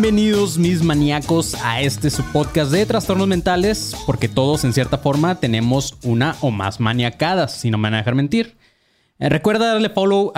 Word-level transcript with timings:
Bienvenidos 0.00 0.58
mis 0.58 0.80
maníacos 0.84 1.56
a 1.56 1.80
este 1.80 2.08
su 2.10 2.22
podcast 2.30 2.70
de 2.70 2.86
trastornos 2.86 3.26
mentales, 3.26 3.96
porque 4.06 4.28
todos 4.28 4.62
en 4.62 4.72
cierta 4.72 4.98
forma 4.98 5.40
tenemos 5.40 5.96
una 6.04 6.36
o 6.40 6.52
más 6.52 6.78
maniacadas, 6.78 7.56
si 7.58 7.68
no 7.68 7.78
me 7.78 7.88
van 7.88 7.94
a 7.94 7.96
dejar 7.96 8.14
mentir. 8.14 8.54
Eh, 9.20 9.28
recuerda 9.28 9.72
darle 9.72 9.90
follow 9.90 10.32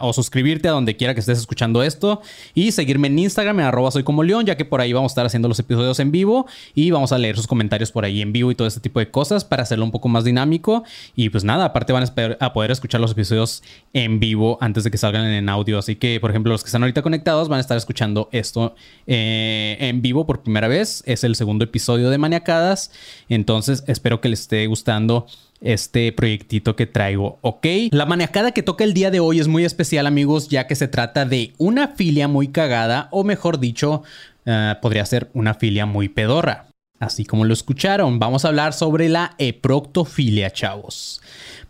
o 0.00 0.12
suscribirte 0.12 0.68
a 0.68 0.70
donde 0.70 0.96
quiera 0.96 1.14
que 1.14 1.20
estés 1.20 1.38
escuchando 1.38 1.82
esto 1.82 2.22
y 2.54 2.70
seguirme 2.70 3.08
en 3.08 3.18
Instagram 3.18 3.58
en 3.60 3.66
arroba 3.66 3.90
soy 3.90 4.04
como 4.04 4.22
león, 4.22 4.46
ya 4.46 4.56
que 4.56 4.64
por 4.64 4.80
ahí 4.80 4.92
vamos 4.92 5.10
a 5.10 5.12
estar 5.12 5.26
haciendo 5.26 5.48
los 5.48 5.58
episodios 5.58 5.98
en 5.98 6.12
vivo 6.12 6.46
y 6.74 6.92
vamos 6.92 7.10
a 7.10 7.18
leer 7.18 7.36
sus 7.36 7.48
comentarios 7.48 7.90
por 7.90 8.04
ahí 8.04 8.22
en 8.22 8.32
vivo 8.32 8.50
y 8.52 8.54
todo 8.54 8.68
este 8.68 8.80
tipo 8.80 9.00
de 9.00 9.10
cosas 9.10 9.44
para 9.44 9.64
hacerlo 9.64 9.84
un 9.84 9.90
poco 9.90 10.08
más 10.08 10.24
dinámico. 10.24 10.84
Y 11.16 11.30
pues 11.30 11.42
nada, 11.42 11.64
aparte 11.64 11.92
van 11.92 12.04
a 12.40 12.52
poder 12.52 12.70
escuchar 12.70 13.00
los 13.00 13.12
episodios 13.12 13.62
en 13.92 14.20
vivo 14.20 14.58
antes 14.60 14.84
de 14.84 14.90
que 14.90 14.98
salgan 14.98 15.26
en 15.26 15.48
audio. 15.48 15.78
Así 15.78 15.96
que, 15.96 16.20
por 16.20 16.30
ejemplo, 16.30 16.52
los 16.52 16.62
que 16.62 16.68
están 16.68 16.82
ahorita 16.82 17.02
conectados 17.02 17.48
van 17.48 17.58
a 17.58 17.60
estar 17.60 17.76
escuchando 17.76 18.28
esto 18.32 18.74
eh, 19.06 19.76
en 19.80 20.02
vivo 20.02 20.26
por 20.26 20.42
primera 20.42 20.68
vez. 20.68 21.02
Es 21.06 21.24
el 21.24 21.34
segundo 21.34 21.64
episodio 21.64 22.10
de 22.10 22.18
Maniacadas. 22.18 22.92
Entonces, 23.28 23.82
espero 23.88 24.20
que 24.20 24.28
les 24.28 24.42
esté 24.42 24.66
gustando 24.66 25.26
este 25.60 26.12
proyectito 26.12 26.76
que 26.76 26.86
traigo, 26.86 27.38
¿ok? 27.42 27.66
La 27.90 28.06
maniacada 28.06 28.52
que 28.52 28.62
toca 28.62 28.84
el 28.84 28.94
día 28.94 29.10
de 29.10 29.20
hoy 29.20 29.40
es 29.40 29.48
muy 29.48 29.64
especial, 29.64 30.06
amigos, 30.06 30.48
ya 30.48 30.66
que 30.66 30.74
se 30.74 30.88
trata 30.88 31.24
de 31.24 31.52
una 31.58 31.88
filia 31.88 32.28
muy 32.28 32.48
cagada, 32.48 33.08
o 33.10 33.24
mejor 33.24 33.60
dicho, 33.60 34.02
eh, 34.46 34.74
podría 34.80 35.04
ser 35.04 35.30
una 35.34 35.54
filia 35.54 35.86
muy 35.86 36.08
pedorra. 36.08 36.66
Así 36.98 37.24
como 37.24 37.46
lo 37.46 37.54
escucharon, 37.54 38.18
vamos 38.18 38.44
a 38.44 38.48
hablar 38.48 38.74
sobre 38.74 39.08
la 39.08 39.34
eproctofilia, 39.38 40.50
chavos. 40.50 41.22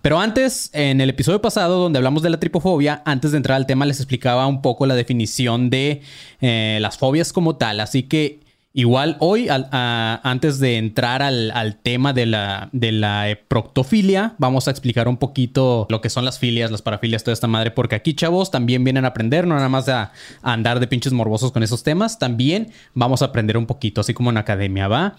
Pero 0.02 0.18
antes, 0.18 0.70
en 0.72 1.00
el 1.00 1.10
episodio 1.10 1.40
pasado 1.40 1.78
donde 1.78 1.98
hablamos 1.98 2.22
de 2.22 2.30
la 2.30 2.40
tripofobia, 2.40 3.00
antes 3.04 3.30
de 3.30 3.36
entrar 3.36 3.54
al 3.54 3.66
tema 3.66 3.86
les 3.86 4.00
explicaba 4.00 4.48
un 4.48 4.60
poco 4.60 4.86
la 4.86 4.96
definición 4.96 5.70
de 5.70 6.02
eh, 6.40 6.78
las 6.80 6.98
fobias 6.98 7.32
como 7.32 7.54
tal. 7.54 7.78
Así 7.78 8.02
que 8.02 8.40
igual 8.72 9.16
hoy, 9.20 9.48
antes 9.50 10.58
de 10.58 10.76
entrar 10.76 11.22
al, 11.22 11.78
tema 11.82 12.12
de 12.12 12.26
la, 12.26 13.38
proctofilia, 13.48 14.34
vamos 14.38 14.68
a 14.68 14.70
explicar 14.70 15.08
un 15.08 15.16
poquito 15.16 15.86
lo 15.90 16.00
que 16.00 16.10
son 16.10 16.24
las 16.24 16.38
filias, 16.38 16.70
las 16.70 16.82
parafilias, 16.82 17.24
toda 17.24 17.32
esta 17.32 17.46
madre, 17.46 17.70
porque 17.70 17.94
aquí, 17.94 18.14
chavos, 18.14 18.50
también 18.50 18.84
vienen 18.84 19.04
a 19.04 19.08
aprender, 19.08 19.46
no 19.46 19.54
nada 19.54 19.68
más 19.68 19.88
a, 19.88 20.12
a 20.42 20.52
andar 20.52 20.80
de 20.80 20.86
pinches 20.86 21.12
morbosos 21.12 21.52
con 21.52 21.62
esos 21.62 21.82
temas, 21.82 22.18
también 22.18 22.72
vamos 22.94 23.22
a 23.22 23.26
aprender 23.26 23.56
un 23.56 23.66
poquito, 23.66 24.00
así 24.00 24.14
como 24.14 24.30
en 24.30 24.36
academia, 24.36 24.88
¿va? 24.88 25.16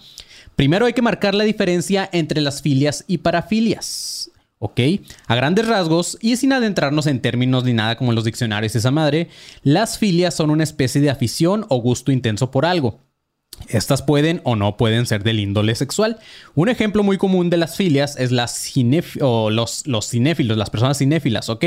Primero 0.56 0.86
hay 0.86 0.92
que 0.92 1.02
marcar 1.02 1.34
la 1.34 1.44
diferencia 1.44 2.08
entre 2.12 2.40
las 2.40 2.62
filias 2.62 3.04
y 3.06 3.18
parafilias. 3.18 4.30
¿Ok? 4.64 4.78
A 5.26 5.34
grandes 5.34 5.66
rasgos, 5.66 6.16
y 6.20 6.36
sin 6.36 6.52
adentrarnos 6.52 7.08
en 7.08 7.20
términos 7.20 7.64
ni 7.64 7.72
nada 7.72 7.96
como 7.96 8.12
en 8.12 8.14
los 8.14 8.24
diccionarios 8.24 8.76
esa 8.76 8.92
madre, 8.92 9.28
las 9.64 9.98
filias 9.98 10.34
son 10.34 10.50
una 10.50 10.62
especie 10.62 11.00
de 11.00 11.10
afición 11.10 11.66
o 11.68 11.80
gusto 11.80 12.12
intenso 12.12 12.52
por 12.52 12.64
algo. 12.64 13.00
Estas 13.68 14.02
pueden 14.02 14.40
o 14.44 14.56
no 14.56 14.76
pueden 14.76 15.06
ser 15.06 15.22
del 15.22 15.40
índole 15.40 15.74
sexual. 15.74 16.18
Un 16.54 16.68
ejemplo 16.68 17.02
muy 17.02 17.16
común 17.16 17.48
de 17.48 17.56
las 17.56 17.76
filias 17.76 18.16
es 18.18 18.32
las 18.32 18.72
los, 19.16 19.86
los 19.86 20.08
cinéfilos, 20.08 20.58
las 20.58 20.70
personas 20.70 20.98
cinéfilas, 20.98 21.48
¿ok? 21.48 21.64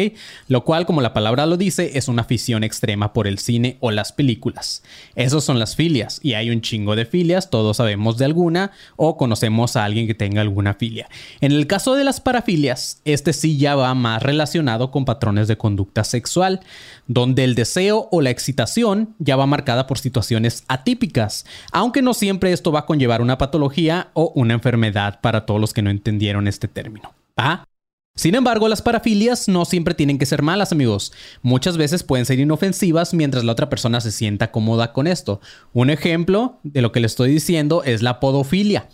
Lo 0.47 0.63
cual, 0.63 0.85
como 0.85 1.01
la 1.01 1.13
palabra 1.13 1.45
lo 1.45 1.57
dice, 1.57 1.97
es 1.97 2.07
una 2.07 2.23
afición 2.23 2.63
extrema 2.63 3.13
por 3.13 3.27
el 3.27 3.39
cine 3.39 3.77
o 3.79 3.91
las 3.91 4.11
películas. 4.11 4.83
Esos 5.15 5.43
son 5.43 5.59
las 5.59 5.75
filias 5.75 6.19
y 6.21 6.33
hay 6.33 6.49
un 6.49 6.61
chingo 6.61 6.95
de 6.95 7.05
filias, 7.05 7.49
todos 7.49 7.77
sabemos 7.77 8.17
de 8.17 8.25
alguna 8.25 8.71
o 8.95 9.17
conocemos 9.17 9.75
a 9.75 9.85
alguien 9.85 10.07
que 10.07 10.15
tenga 10.15 10.41
alguna 10.41 10.73
filia. 10.73 11.07
En 11.41 11.51
el 11.51 11.67
caso 11.67 11.95
de 11.95 12.03
las 12.03 12.21
parafilias, 12.21 13.01
este 13.05 13.33
sí 13.33 13.57
ya 13.57 13.75
va 13.75 13.93
más 13.93 14.21
relacionado 14.21 14.91
con 14.91 15.05
patrones 15.05 15.47
de 15.47 15.57
conducta 15.57 16.03
sexual, 16.03 16.61
donde 17.07 17.43
el 17.43 17.55
deseo 17.55 18.09
o 18.11 18.21
la 18.21 18.31
excitación 18.31 19.15
ya 19.19 19.35
va 19.35 19.45
marcada 19.45 19.87
por 19.87 19.99
situaciones 19.99 20.63
atípicas, 20.67 21.45
aunque 21.75 22.01
no 22.01 22.13
siempre 22.13 22.53
esto 22.53 22.71
va 22.71 22.79
a 22.79 22.85
conllevar 22.85 23.21
una 23.21 23.37
patología 23.37 24.09
o 24.13 24.31
una 24.33 24.53
enfermedad 24.53 25.19
para 25.19 25.45
todos 25.45 25.59
los 25.59 25.73
que 25.73 25.81
no 25.81 25.89
entendieron 25.89 26.47
este 26.47 26.69
término. 26.69 27.13
¿Va? 27.37 27.67
Sin 28.15 28.33
embargo, 28.33 28.69
las 28.69 28.81
parafilias 28.81 29.49
no 29.49 29.65
siempre 29.65 29.93
tienen 29.93 30.17
que 30.17 30.25
ser 30.25 30.41
malas, 30.41 30.71
amigos. 30.71 31.11
Muchas 31.41 31.75
veces 31.75 32.03
pueden 32.03 32.25
ser 32.25 32.39
inofensivas 32.39 33.13
mientras 33.13 33.43
la 33.43 33.51
otra 33.51 33.67
persona 33.67 33.99
se 33.99 34.11
sienta 34.11 34.51
cómoda 34.51 34.93
con 34.93 35.05
esto. 35.05 35.41
Un 35.73 35.89
ejemplo 35.89 36.59
de 36.63 36.81
lo 36.81 36.93
que 36.93 37.01
le 37.01 37.07
estoy 37.07 37.29
diciendo 37.29 37.83
es 37.83 38.01
la 38.01 38.21
podofilia. 38.21 38.87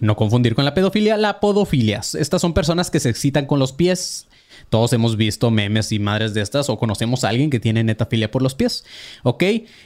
No 0.00 0.16
confundir 0.16 0.54
con 0.54 0.64
la 0.64 0.72
pedofilia, 0.72 1.18
la 1.18 1.40
podofilia. 1.40 2.00
Estas 2.14 2.40
son 2.40 2.54
personas 2.54 2.90
que 2.90 3.00
se 3.00 3.10
excitan 3.10 3.44
con 3.44 3.58
los 3.58 3.74
pies. 3.74 4.28
Todos 4.70 4.92
hemos 4.92 5.16
visto 5.16 5.50
memes 5.50 5.92
y 5.92 5.98
madres 5.98 6.34
de 6.34 6.40
estas 6.40 6.68
o 6.70 6.78
conocemos 6.78 7.24
a 7.24 7.28
alguien 7.28 7.50
que 7.50 7.60
tiene 7.60 7.84
netafilia 7.84 8.30
por 8.30 8.42
los 8.42 8.54
pies. 8.54 8.84
¿Ok? 9.22 9.44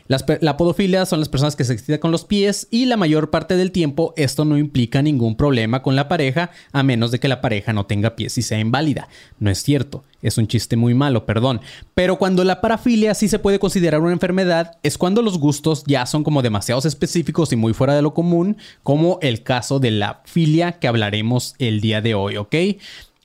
Las 0.09 0.25
la 0.41 0.57
podofilia 0.57 1.07
son 1.07 1.21
las 1.21 1.29
personas 1.29 1.57
que 1.57 1.65
se 1.65 1.73
excitan 1.73 1.99
con 1.99 2.11
los 2.11 2.25
pies 2.25 2.69
y 2.71 2.87
la 2.87 2.97
mayor 2.97 3.31
parte 3.31 3.57
del 3.57 3.73
tiempo 3.73 4.15
esto 4.17 4.45
no 4.45 4.59
implica 4.59 5.03
ningún 5.03 5.37
problema 5.37 5.83
con 5.83 5.97
la 5.97 6.09
pareja 6.09 6.51
a 6.73 6.83
menos 6.83 7.11
de 7.11 7.21
que 7.21 7.29
la 7.29 7.41
pareja 7.41 7.73
no 7.73 7.87
tenga 7.87 8.17
pies 8.17 8.39
y 8.39 8.43
sea 8.43 8.59
inválida. 8.59 9.09
No 9.39 9.51
es 9.51 9.63
cierto. 9.63 10.05
Es 10.23 10.39
un 10.39 10.47
chiste 10.47 10.77
muy 10.77 10.95
malo, 10.95 11.27
perdón. 11.27 11.61
Pero 11.95 12.17
cuando 12.17 12.45
la 12.45 12.61
parafilia 12.61 13.15
sí 13.15 13.29
se 13.29 13.41
puede 13.41 13.59
considerar 13.59 14.01
una 14.01 14.13
enfermedad, 14.13 14.79
es 14.85 14.97
cuando 14.97 15.21
los 15.21 15.39
gustos 15.39 15.83
ya 15.87 16.07
son 16.07 16.23
como 16.23 16.43
demasiados 16.43 16.85
específicos 16.85 17.53
y 17.53 17.57
muy 17.57 17.75
fuera 17.75 17.95
de 17.95 18.03
lo 18.03 18.15
común, 18.15 18.57
como 18.85 19.19
el 19.21 19.43
caso 19.43 19.81
de 19.81 19.91
la 19.91 20.23
filia 20.25 20.73
que 20.73 20.87
hablaremos 20.87 21.55
el 21.59 21.81
día 21.81 22.01
de 22.01 22.15
hoy, 22.15 22.37
¿ok? 22.37 22.55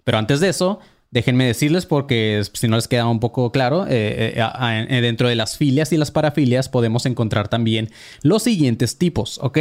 Pero 0.04 0.18
antes 0.18 0.40
de 0.40 0.50
eso, 0.50 0.80
déjenme 1.12 1.46
decirles, 1.46 1.86
porque 1.86 2.42
si 2.54 2.68
no 2.68 2.76
les 2.76 2.88
queda 2.88 3.08
un 3.08 3.20
poco 3.20 3.52
claro, 3.52 3.86
eh, 3.88 4.36
eh, 4.38 5.02
dentro 5.02 5.28
de 5.30 5.36
las 5.36 5.58
filias 5.58 5.92
y 5.94 5.98
las 5.98 6.12
parafilias 6.12 6.70
podemos 6.70 7.06
encontrar 7.06 7.48
también 7.48 7.90
los 8.24 8.44
siguientes 8.44 8.98
tipos, 8.98 9.40
¿ok? 9.42 9.58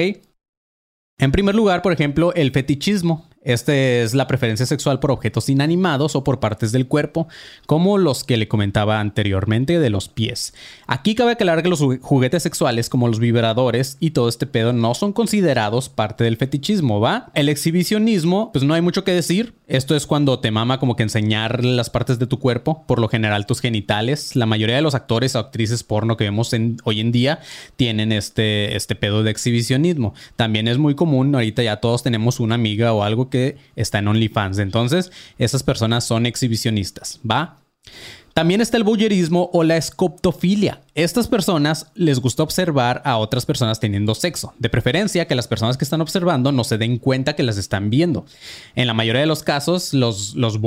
En 1.18 1.32
primer 1.32 1.54
lugar, 1.54 1.80
por 1.80 1.92
ejemplo, 1.92 2.34
el 2.34 2.52
fetichismo. 2.52 3.26
Este 3.40 4.02
es 4.02 4.12
la 4.12 4.26
preferencia 4.26 4.66
sexual 4.66 4.98
por 4.98 5.12
objetos 5.12 5.48
inanimados 5.48 6.16
o 6.16 6.24
por 6.24 6.40
partes 6.40 6.72
del 6.72 6.88
cuerpo, 6.88 7.28
como 7.66 7.96
los 7.96 8.24
que 8.24 8.36
le 8.36 8.48
comentaba 8.48 8.98
anteriormente 8.98 9.78
de 9.78 9.88
los 9.88 10.08
pies. 10.08 10.52
Aquí 10.88 11.14
cabe 11.14 11.30
aclarar 11.32 11.62
que 11.62 11.68
los 11.68 11.80
ju- 11.80 12.00
juguetes 12.00 12.42
sexuales 12.42 12.90
como 12.90 13.06
los 13.06 13.20
vibradores 13.20 13.98
y 14.00 14.10
todo 14.10 14.28
este 14.28 14.46
pedo 14.48 14.72
no 14.72 14.94
son 14.94 15.12
considerados 15.12 15.88
parte 15.88 16.24
del 16.24 16.36
fetichismo, 16.36 16.98
¿va? 16.98 17.30
El 17.34 17.48
exhibicionismo, 17.48 18.50
pues 18.52 18.64
no 18.64 18.74
hay 18.74 18.82
mucho 18.82 19.04
que 19.04 19.12
decir. 19.12 19.54
Esto 19.66 19.96
es 19.96 20.06
cuando 20.06 20.38
te 20.38 20.52
mama 20.52 20.78
como 20.78 20.94
que 20.94 21.02
enseñar 21.02 21.64
las 21.64 21.90
partes 21.90 22.20
de 22.20 22.28
tu 22.28 22.38
cuerpo, 22.38 22.84
por 22.86 23.00
lo 23.00 23.08
general 23.08 23.46
tus 23.46 23.60
genitales. 23.60 24.36
La 24.36 24.46
mayoría 24.46 24.76
de 24.76 24.82
los 24.82 24.94
actores 24.94 25.34
o 25.34 25.40
actrices 25.40 25.82
porno 25.82 26.16
que 26.16 26.22
vemos 26.22 26.54
hoy 26.84 27.00
en 27.00 27.10
día 27.10 27.40
tienen 27.74 28.12
este, 28.12 28.76
este 28.76 28.94
pedo 28.94 29.24
de 29.24 29.32
exhibicionismo. 29.32 30.14
También 30.36 30.68
es 30.68 30.78
muy 30.78 30.94
común, 30.94 31.34
ahorita 31.34 31.64
ya 31.64 31.78
todos 31.78 32.04
tenemos 32.04 32.38
una 32.38 32.54
amiga 32.54 32.92
o 32.92 33.02
algo 33.02 33.28
que 33.28 33.56
está 33.74 33.98
en 33.98 34.06
OnlyFans. 34.06 34.58
Entonces, 34.58 35.10
esas 35.36 35.64
personas 35.64 36.04
son 36.04 36.26
exhibicionistas, 36.26 37.18
¿va? 37.28 37.58
También 38.36 38.60
está 38.60 38.76
el 38.76 38.84
voyerismo 38.84 39.48
o 39.54 39.64
la 39.64 39.78
escoptofilia. 39.78 40.82
Estas 40.94 41.26
personas 41.26 41.86
les 41.94 42.20
gusta 42.20 42.42
observar 42.42 43.00
a 43.06 43.16
otras 43.16 43.46
personas 43.46 43.80
teniendo 43.80 44.14
sexo. 44.14 44.52
De 44.58 44.68
preferencia 44.68 45.26
que 45.26 45.34
las 45.34 45.48
personas 45.48 45.78
que 45.78 45.84
están 45.84 46.02
observando 46.02 46.52
no 46.52 46.62
se 46.62 46.76
den 46.76 46.98
cuenta 46.98 47.34
que 47.34 47.42
las 47.42 47.56
están 47.56 47.88
viendo. 47.88 48.26
En 48.74 48.88
la 48.88 48.92
mayoría 48.92 49.22
de 49.22 49.26
los 49.26 49.42
casos, 49.42 49.94
los, 49.94 50.34
los 50.34 50.60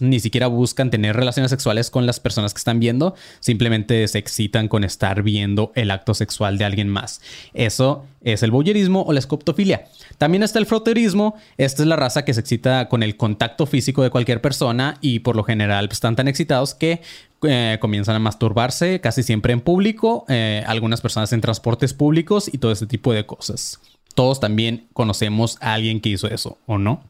ni 0.00 0.18
siquiera 0.18 0.46
buscan 0.46 0.88
tener 0.88 1.14
relaciones 1.14 1.50
sexuales 1.50 1.90
con 1.90 2.06
las 2.06 2.20
personas 2.20 2.54
que 2.54 2.58
están 2.58 2.80
viendo. 2.80 3.14
Simplemente 3.40 4.08
se 4.08 4.16
excitan 4.16 4.66
con 4.66 4.82
estar 4.82 5.22
viendo 5.22 5.72
el 5.74 5.90
acto 5.90 6.14
sexual 6.14 6.56
de 6.56 6.64
alguien 6.64 6.88
más. 6.88 7.20
Eso 7.52 8.06
es 8.32 8.42
el 8.42 8.50
voyerismo 8.50 9.02
o 9.02 9.12
la 9.12 9.18
escoptofilia. 9.18 9.86
También 10.18 10.42
está 10.42 10.58
el 10.58 10.66
froterismo. 10.66 11.36
Esta 11.56 11.82
es 11.82 11.88
la 11.88 11.96
raza 11.96 12.24
que 12.24 12.34
se 12.34 12.40
excita 12.40 12.88
con 12.88 13.02
el 13.02 13.16
contacto 13.16 13.66
físico 13.66 14.02
de 14.02 14.10
cualquier 14.10 14.40
persona 14.40 14.98
y 15.00 15.20
por 15.20 15.36
lo 15.36 15.44
general 15.44 15.88
pues, 15.88 15.96
están 15.96 16.16
tan 16.16 16.28
excitados 16.28 16.74
que 16.74 17.00
eh, 17.42 17.78
comienzan 17.80 18.16
a 18.16 18.18
masturbarse 18.18 19.00
casi 19.00 19.22
siempre 19.22 19.52
en 19.52 19.60
público, 19.60 20.24
eh, 20.28 20.64
algunas 20.66 21.00
personas 21.00 21.32
en 21.32 21.40
transportes 21.40 21.94
públicos 21.94 22.50
y 22.52 22.58
todo 22.58 22.72
ese 22.72 22.86
tipo 22.86 23.12
de 23.12 23.26
cosas. 23.26 23.80
Todos 24.14 24.40
también 24.40 24.88
conocemos 24.92 25.56
a 25.60 25.74
alguien 25.74 26.00
que 26.00 26.08
hizo 26.08 26.26
eso, 26.28 26.58
¿o 26.66 26.78
no? 26.78 27.04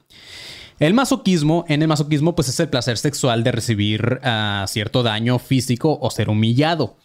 El 0.78 0.94
masoquismo, 0.94 1.64
en 1.68 1.82
el 1.82 1.88
masoquismo, 1.88 2.36
pues 2.36 2.48
es 2.48 2.60
el 2.60 2.68
placer 2.68 2.98
sexual 2.98 3.42
de 3.42 3.50
recibir 3.50 4.20
ah, 4.22 4.64
cierto 4.68 5.02
daño 5.02 5.38
físico 5.38 5.98
o 6.00 6.10
ser 6.10 6.28
humillado. 6.28 6.96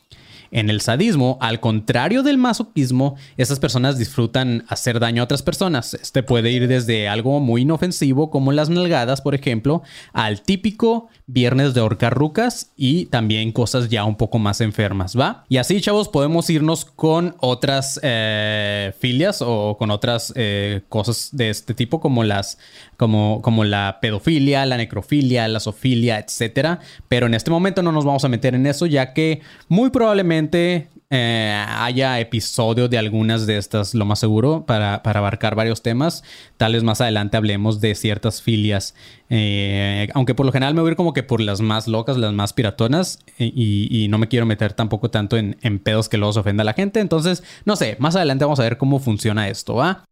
En 0.53 0.69
el 0.69 0.81
sadismo, 0.81 1.39
al 1.41 1.59
contrario 1.59 2.21
del 2.21 2.37
masoquismo, 2.37 3.15
esas 3.37 3.59
personas 3.59 3.97
disfrutan 3.97 4.65
hacer 4.67 4.99
daño 4.99 5.23
a 5.23 5.25
otras 5.25 5.41
personas. 5.41 5.95
Este 5.95 6.21
puede 6.21 6.51
ir 6.51 6.67
desde 6.67 7.07
algo 7.07 7.39
muy 7.39 7.63
inofensivo 7.63 8.29
como 8.29 8.51
las 8.51 8.69
nalgadas, 8.69 9.19
por 9.21 9.33
ejemplo, 9.33 9.81
al 10.13 10.43
típico 10.43 11.09
viernes 11.25 11.73
de 11.73 11.81
horcarrucas 11.81 12.71
y 12.77 13.05
también 13.05 13.51
cosas 13.51 13.89
ya 13.89 14.05
un 14.05 14.15
poco 14.15 14.37
más 14.37 14.61
enfermas, 14.61 15.17
¿va? 15.17 15.43
Y 15.49 15.57
así, 15.57 15.81
chavos, 15.81 16.07
podemos 16.07 16.47
irnos 16.51 16.85
con 16.85 17.35
otras 17.39 17.99
eh, 18.03 18.93
filias 18.99 19.41
o 19.41 19.75
con 19.79 19.89
otras 19.89 20.33
eh, 20.35 20.81
cosas 20.87 21.29
de 21.31 21.49
este 21.49 21.73
tipo 21.73 21.99
como 21.99 22.23
las 22.23 22.59
como, 22.97 23.41
como 23.41 23.63
la 23.63 23.97
pedofilia, 24.01 24.65
la 24.65 24.77
necrofilia, 24.77 25.47
la 25.47 25.59
zoofilia, 25.59 26.19
etcétera. 26.19 26.79
Pero 27.07 27.25
en 27.25 27.33
este 27.33 27.49
momento 27.49 27.81
no 27.81 27.91
nos 27.91 28.05
vamos 28.05 28.23
a 28.23 28.29
meter 28.29 28.53
en 28.53 28.67
eso, 28.67 28.85
ya 28.85 29.13
que 29.13 29.41
muy 29.67 29.89
probablemente 29.89 30.42
eh, 30.51 31.65
haya 31.67 32.19
episodio 32.19 32.87
de 32.87 32.97
algunas 32.97 33.45
de 33.45 33.57
estas, 33.57 33.93
lo 33.93 34.03
más 34.03 34.17
seguro, 34.17 34.65
para, 34.65 34.95
abarcar 34.95 35.53
varios 35.53 35.83
temas. 35.83 36.23
Tal 36.57 36.73
vez 36.73 36.81
más 36.81 37.01
adelante 37.01 37.37
hablemos 37.37 37.81
de 37.81 37.93
ciertas 37.93 38.41
filias. 38.41 38.95
Eh, 39.29 40.07
aunque 40.15 40.33
por 40.33 40.47
lo 40.47 40.51
general 40.51 40.73
me 40.73 40.81
voy 40.81 40.89
a 40.89 40.91
ir 40.93 40.97
como 40.97 41.13
que 41.13 41.21
por 41.21 41.39
las 41.39 41.61
más 41.61 41.87
locas, 41.87 42.17
las 42.17 42.33
más 42.33 42.53
piratonas. 42.53 43.19
Eh, 43.37 43.51
y, 43.53 44.07
no 44.09 44.17
me 44.17 44.27
quiero 44.27 44.47
meter 44.47 44.73
tampoco 44.73 45.11
tanto 45.11 45.37
en, 45.37 45.57
en 45.61 45.77
pedos 45.77 46.09
que 46.09 46.17
luego 46.17 46.33
se 46.33 46.39
ofenda 46.39 46.63
a 46.63 46.65
la 46.65 46.73
gente. 46.73 46.99
Entonces, 46.99 47.43
no 47.65 47.75
sé, 47.75 47.95
más 47.99 48.15
adelante 48.15 48.45
vamos 48.45 48.59
a 48.59 48.63
ver 48.63 48.79
cómo 48.79 48.99
funciona 48.99 49.49
esto, 49.49 49.75
¿va? 49.75 50.05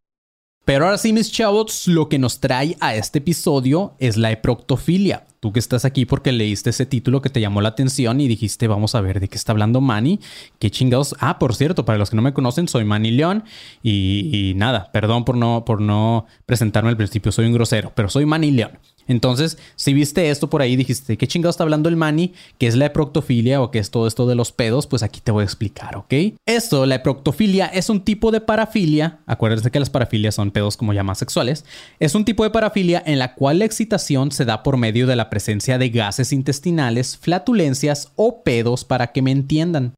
Pero 0.63 0.85
ahora 0.85 0.99
sí, 0.99 1.11
mis 1.11 1.31
chavos, 1.31 1.87
lo 1.87 2.07
que 2.07 2.19
nos 2.19 2.39
trae 2.39 2.77
a 2.79 2.93
este 2.95 3.17
episodio 3.17 3.95
es 3.97 4.15
la 4.15 4.31
eproctofilia. 4.31 5.25
Tú 5.39 5.51
que 5.51 5.59
estás 5.59 5.85
aquí 5.85 6.05
porque 6.05 6.31
leíste 6.31 6.69
ese 6.69 6.85
título 6.85 7.19
que 7.23 7.31
te 7.31 7.41
llamó 7.41 7.61
la 7.61 7.69
atención 7.69 8.21
y 8.21 8.27
dijiste, 8.27 8.67
vamos 8.67 8.93
a 8.93 9.01
ver 9.01 9.19
de 9.19 9.27
qué 9.27 9.37
está 9.37 9.53
hablando 9.53 9.81
Manny. 9.81 10.19
Qué 10.59 10.69
chingados. 10.69 11.15
Ah, 11.19 11.39
por 11.39 11.55
cierto, 11.55 11.83
para 11.83 11.97
los 11.97 12.11
que 12.11 12.15
no 12.15 12.21
me 12.21 12.33
conocen, 12.33 12.67
soy 12.67 12.85
Manny 12.85 13.09
León. 13.09 13.43
Y, 13.81 14.53
nada, 14.55 14.91
perdón 14.91 15.25
por 15.25 15.35
no, 15.35 15.65
por 15.65 15.81
no 15.81 16.27
presentarme 16.45 16.89
al 16.91 16.97
principio, 16.97 17.31
soy 17.31 17.47
un 17.47 17.53
grosero, 17.53 17.91
pero 17.95 18.07
soy 18.07 18.27
Manny 18.27 18.51
León. 18.51 18.77
Entonces, 19.11 19.57
si 19.75 19.93
viste 19.93 20.29
esto 20.29 20.49
por 20.49 20.61
ahí, 20.61 20.77
dijiste, 20.77 21.17
¿qué 21.17 21.27
chingados 21.27 21.55
está 21.55 21.63
hablando 21.63 21.89
el 21.89 21.97
Manny? 21.97 22.33
¿Qué 22.57 22.67
es 22.67 22.75
la 22.75 22.85
eproctofilia 22.85 23.61
o 23.61 23.69
qué 23.69 23.79
es 23.79 23.91
todo 23.91 24.07
esto 24.07 24.25
de 24.25 24.35
los 24.35 24.53
pedos? 24.53 24.87
Pues 24.87 25.03
aquí 25.03 25.19
te 25.19 25.31
voy 25.31 25.41
a 25.41 25.45
explicar, 25.45 25.97
¿ok? 25.97 26.13
Esto, 26.45 26.85
la 26.85 26.95
eproctofilia, 26.95 27.65
es 27.67 27.89
un 27.89 28.05
tipo 28.05 28.31
de 28.31 28.39
parafilia. 28.39 29.19
Acuérdense 29.25 29.69
que 29.69 29.79
las 29.79 29.89
parafilias 29.89 30.35
son 30.35 30.51
pedos 30.51 30.77
como 30.77 30.93
llamas 30.93 31.17
sexuales. 31.17 31.65
Es 31.99 32.15
un 32.15 32.23
tipo 32.23 32.43
de 32.43 32.51
parafilia 32.51 33.03
en 33.05 33.19
la 33.19 33.35
cual 33.35 33.59
la 33.59 33.65
excitación 33.65 34.31
se 34.31 34.45
da 34.45 34.63
por 34.63 34.77
medio 34.77 35.07
de 35.07 35.17
la 35.17 35.29
presencia 35.29 35.77
de 35.77 35.89
gases 35.89 36.31
intestinales, 36.31 37.17
flatulencias 37.17 38.13
o 38.15 38.43
pedos 38.43 38.85
para 38.85 39.11
que 39.11 39.21
me 39.21 39.31
entiendan. 39.31 39.93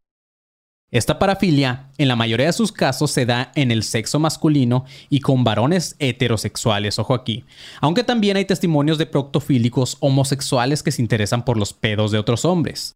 Esta 0.94 1.18
parafilia, 1.18 1.90
en 1.98 2.08
la 2.08 2.16
mayoría 2.16 2.46
de 2.46 2.54
sus 2.54 2.72
casos, 2.72 3.10
se 3.10 3.26
da 3.26 3.52
en 3.56 3.72
el 3.72 3.82
sexo 3.82 4.20
masculino 4.20 4.86
y 5.10 5.22
con 5.22 5.44
varones 5.44 5.96
heterosexuales, 5.98 7.00
ojo 7.00 7.16
aquí. 7.16 7.46
Aunque 7.82 8.04
también 8.04 8.38
hay 8.38 8.46
testimonios 8.46 9.00
de 9.00 9.08
proctofílicos 9.08 9.98
homosexuales 10.02 10.84
que 10.84 10.92
se 10.92 11.02
interesan 11.02 11.46
por 11.46 11.58
los 11.58 11.74
pedos 11.74 12.12
de 12.12 12.20
otros 12.20 12.46
hombres. 12.46 12.96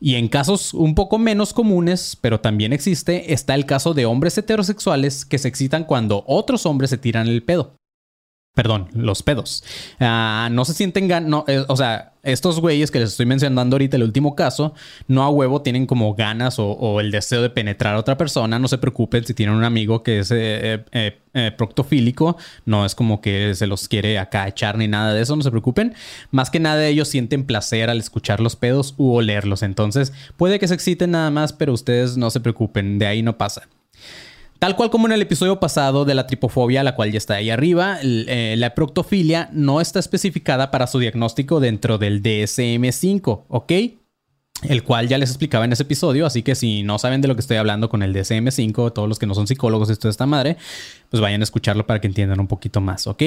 Y 0.00 0.16
en 0.16 0.26
casos 0.26 0.74
un 0.74 0.96
poco 0.96 1.18
menos 1.20 1.52
comunes, 1.52 2.18
pero 2.20 2.40
también 2.40 2.72
existe, 2.72 3.32
está 3.32 3.54
el 3.54 3.64
caso 3.64 3.94
de 3.94 4.06
hombres 4.06 4.36
heterosexuales 4.36 5.24
que 5.24 5.38
se 5.38 5.46
excitan 5.46 5.84
cuando 5.84 6.24
otros 6.26 6.66
hombres 6.66 6.90
se 6.90 6.98
tiran 6.98 7.28
el 7.28 7.44
pedo. 7.44 7.76
Perdón, 8.56 8.88
los 8.94 9.22
pedos. 9.22 9.62
Ah, 10.00 10.48
no 10.50 10.64
se 10.64 10.72
sienten 10.72 11.08
gan 11.08 11.28
no, 11.28 11.44
eh, 11.46 11.62
o 11.68 11.76
sea, 11.76 12.14
estos 12.22 12.58
güeyes 12.58 12.90
que 12.90 12.98
les 12.98 13.10
estoy 13.10 13.26
mencionando 13.26 13.74
ahorita, 13.74 13.98
el 13.98 14.02
último 14.02 14.34
caso, 14.34 14.72
no 15.08 15.24
a 15.24 15.28
huevo 15.28 15.60
tienen 15.60 15.84
como 15.84 16.14
ganas 16.14 16.56
o, 16.58 16.98
el 17.00 17.10
deseo 17.10 17.42
de 17.42 17.50
penetrar 17.50 17.96
a 17.96 17.98
otra 17.98 18.16
persona. 18.16 18.58
No 18.58 18.66
se 18.66 18.78
preocupen 18.78 19.26
si 19.26 19.34
tienen 19.34 19.54
un 19.54 19.64
amigo 19.64 20.02
que 20.02 20.20
es 20.20 20.30
eh, 20.32 20.82
eh, 20.90 21.52
proctofílico. 21.58 22.38
No 22.64 22.86
es 22.86 22.94
como 22.94 23.20
que 23.20 23.54
se 23.54 23.66
los 23.66 23.88
quiere 23.88 24.18
acá 24.18 24.48
echar 24.48 24.78
ni 24.78 24.88
nada 24.88 25.12
de 25.12 25.20
eso. 25.20 25.36
No 25.36 25.42
se 25.42 25.50
preocupen. 25.50 25.92
Más 26.30 26.48
que 26.48 26.58
nada 26.58 26.86
ellos 26.86 27.08
sienten 27.08 27.44
placer 27.44 27.90
al 27.90 27.98
escuchar 27.98 28.40
los 28.40 28.56
pedos 28.56 28.94
u 28.96 29.12
olerlos. 29.12 29.62
Entonces 29.62 30.14
puede 30.38 30.58
que 30.58 30.66
se 30.66 30.72
exciten 30.72 31.10
nada 31.10 31.30
más, 31.30 31.52
pero 31.52 31.74
ustedes 31.74 32.16
no 32.16 32.30
se 32.30 32.40
preocupen. 32.40 32.98
De 32.98 33.06
ahí 33.06 33.22
no 33.22 33.36
pasa. 33.36 33.68
Tal 34.66 34.74
cual 34.74 34.90
como 34.90 35.06
en 35.06 35.12
el 35.12 35.22
episodio 35.22 35.60
pasado 35.60 36.04
de 36.04 36.16
la 36.16 36.26
tripofobia, 36.26 36.82
la 36.82 36.96
cual 36.96 37.12
ya 37.12 37.18
está 37.18 37.34
ahí 37.34 37.50
arriba, 37.50 38.00
eh, 38.02 38.56
la 38.58 38.74
proctofilia 38.74 39.48
no 39.52 39.80
está 39.80 40.00
especificada 40.00 40.72
para 40.72 40.88
su 40.88 40.98
diagnóstico 40.98 41.60
dentro 41.60 41.98
del 41.98 42.20
DSM-5, 42.20 43.44
¿ok? 43.46 43.72
El 44.64 44.82
cual 44.82 45.06
ya 45.06 45.18
les 45.18 45.30
explicaba 45.30 45.66
en 45.66 45.72
ese 45.72 45.84
episodio, 45.84 46.26
así 46.26 46.42
que 46.42 46.56
si 46.56 46.82
no 46.82 46.98
saben 46.98 47.20
de 47.20 47.28
lo 47.28 47.36
que 47.36 47.42
estoy 47.42 47.58
hablando 47.58 47.88
con 47.88 48.02
el 48.02 48.12
DSM-5, 48.12 48.92
todos 48.92 49.08
los 49.08 49.20
que 49.20 49.26
no 49.26 49.36
son 49.36 49.46
psicólogos, 49.46 49.88
esto 49.88 50.08
de 50.08 50.10
esta 50.10 50.26
madre, 50.26 50.56
pues 51.10 51.20
vayan 51.20 51.42
a 51.42 51.44
escucharlo 51.44 51.86
para 51.86 52.00
que 52.00 52.08
entiendan 52.08 52.40
un 52.40 52.48
poquito 52.48 52.80
más, 52.80 53.06
¿ok? 53.06 53.22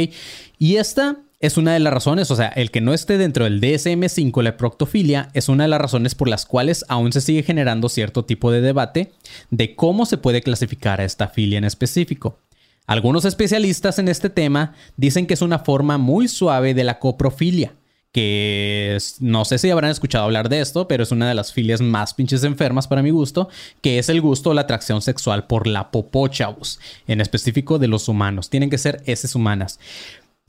Y 0.58 0.76
esta 0.76 1.20
es 1.40 1.58
una 1.58 1.74
de 1.74 1.80
las 1.80 1.94
razones, 1.94 2.30
o 2.32 2.36
sea, 2.36 2.50
el 2.50 2.70
que 2.70 2.82
no 2.82 2.94
esté 2.94 3.18
dentro 3.18 3.46
del 3.46 3.62
DSM5, 3.62 4.44
la 4.44 4.58
proctofilia, 4.58 5.30
es 5.34 5.48
una 5.48 5.64
de 5.64 5.70
las 5.70 5.80
razones 5.80 6.14
por 6.14 6.28
las 6.28 6.46
cuales 6.46 6.84
aún 6.90 7.14
se 7.14 7.22
sigue 7.22 7.44
generando 7.44 7.88
cierto 7.88 8.26
tipo 8.26 8.52
de 8.52 8.60
debate 8.60 9.14
de 9.50 9.76
cómo 9.76 10.06
se 10.06 10.18
puede 10.18 10.42
clasificar 10.42 11.00
a 11.00 11.06
esta 11.06 11.30
filia 11.30 11.58
en 11.58 11.64
específico. 11.64 12.40
Algunos 12.88 13.24
especialistas 13.24 14.00
en 14.00 14.10
este 14.10 14.30
tema 14.30 14.74
dicen 14.98 15.28
que 15.28 15.36
es 15.36 15.42
una 15.42 15.60
forma 15.60 15.98
muy 15.98 16.28
suave 16.28 16.74
de 16.74 16.84
la 16.84 17.00
coprofilia, 17.00 17.74
que 18.12 18.98
no 19.20 19.46
sé 19.46 19.60
si 19.60 19.70
habrán 19.70 19.92
escuchado 19.92 20.26
hablar 20.26 20.50
de 20.50 20.62
esto, 20.62 20.88
pero 20.88 21.04
es 21.04 21.12
una 21.12 21.30
de 21.30 21.36
las 21.36 21.54
filias 21.54 21.80
más 21.80 22.16
pinches 22.16 22.44
enfermas 22.44 22.88
para 22.88 23.04
mi 23.04 23.12
gusto, 23.12 23.50
que 23.82 24.00
es 24.00 24.10
el 24.10 24.20
gusto 24.20 24.50
o 24.50 24.54
la 24.56 24.62
atracción 24.62 25.02
sexual 25.02 25.46
por 25.46 25.68
la 25.68 25.92
popó, 25.92 26.28
chavos, 26.28 26.80
en 27.08 27.22
específico 27.22 27.78
de 27.78 27.88
los 27.88 28.08
humanos. 28.08 28.50
Tienen 28.50 28.72
que 28.72 28.80
ser 28.80 29.04
heces 29.06 29.36
humanas. 29.36 29.80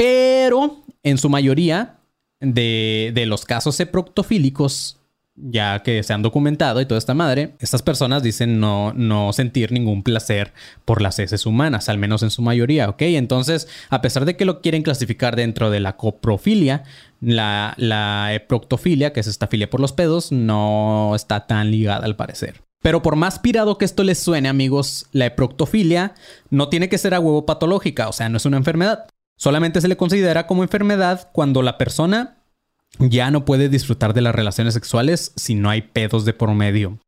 Pero 0.00 0.82
en 1.02 1.18
su 1.18 1.28
mayoría 1.28 1.98
de, 2.40 3.12
los 3.26 3.44
casos 3.44 3.76
proctofílicos, 3.92 4.98
ya 5.34 5.82
que 5.82 6.02
se 6.02 6.14
han 6.14 6.22
documentado 6.22 6.80
y 6.80 6.86
toda 6.86 6.96
esta 6.96 7.12
madre, 7.12 7.54
estas 7.58 7.82
personas 7.82 8.22
dicen 8.22 8.60
no, 8.60 8.94
no 8.94 9.34
sentir 9.34 9.72
ningún 9.72 10.02
placer 10.02 10.54
por 10.86 11.02
las 11.02 11.18
heces 11.18 11.44
humanas, 11.44 11.90
al 11.90 11.98
menos 11.98 12.22
en 12.22 12.30
su 12.30 12.40
mayoría, 12.40 12.88
¿ok? 12.88 13.02
Entonces, 13.02 13.68
a 13.90 14.00
pesar 14.00 14.24
de 14.24 14.38
que 14.38 14.46
lo 14.46 14.62
quieren 14.62 14.82
clasificar 14.82 15.36
dentro 15.36 15.68
de 15.68 15.80
la 15.80 15.98
coprofilia, 15.98 16.84
la, 17.20 17.74
la 17.76 18.42
proctofilia, 18.48 19.12
que 19.12 19.20
es 19.20 19.26
esta 19.26 19.48
filia 19.48 19.68
por 19.68 19.80
los 19.80 19.92
pedos, 19.92 20.32
no 20.32 21.12
está 21.14 21.46
tan 21.46 21.70
ligada 21.70 22.06
al 22.06 22.16
parecer. 22.16 22.62
Pero 22.80 23.02
por 23.02 23.16
más 23.16 23.38
pirado 23.38 23.76
que 23.76 23.84
esto 23.84 24.02
les 24.02 24.18
suene, 24.18 24.48
amigos, 24.48 25.08
la 25.12 25.26
eproctofilia 25.26 26.14
no 26.48 26.70
tiene 26.70 26.88
que 26.88 26.96
ser 26.96 27.12
a 27.12 27.20
huevo 27.20 27.44
patológica, 27.44 28.08
o 28.08 28.14
sea, 28.14 28.30
no 28.30 28.38
es 28.38 28.46
una 28.46 28.56
enfermedad. 28.56 29.06
Solamente 29.40 29.80
se 29.80 29.88
le 29.88 29.96
considera 29.96 30.46
como 30.46 30.62
enfermedad 30.62 31.30
cuando 31.32 31.62
la 31.62 31.78
persona 31.78 32.36
ya 32.98 33.30
no 33.30 33.46
puede 33.46 33.70
disfrutar 33.70 34.12
de 34.12 34.20
las 34.20 34.34
relaciones 34.34 34.74
sexuales 34.74 35.32
si 35.34 35.54
no 35.54 35.70
hay 35.70 35.80
pedos 35.80 36.26
de 36.26 36.34
por 36.34 36.52
medio. 36.54 36.98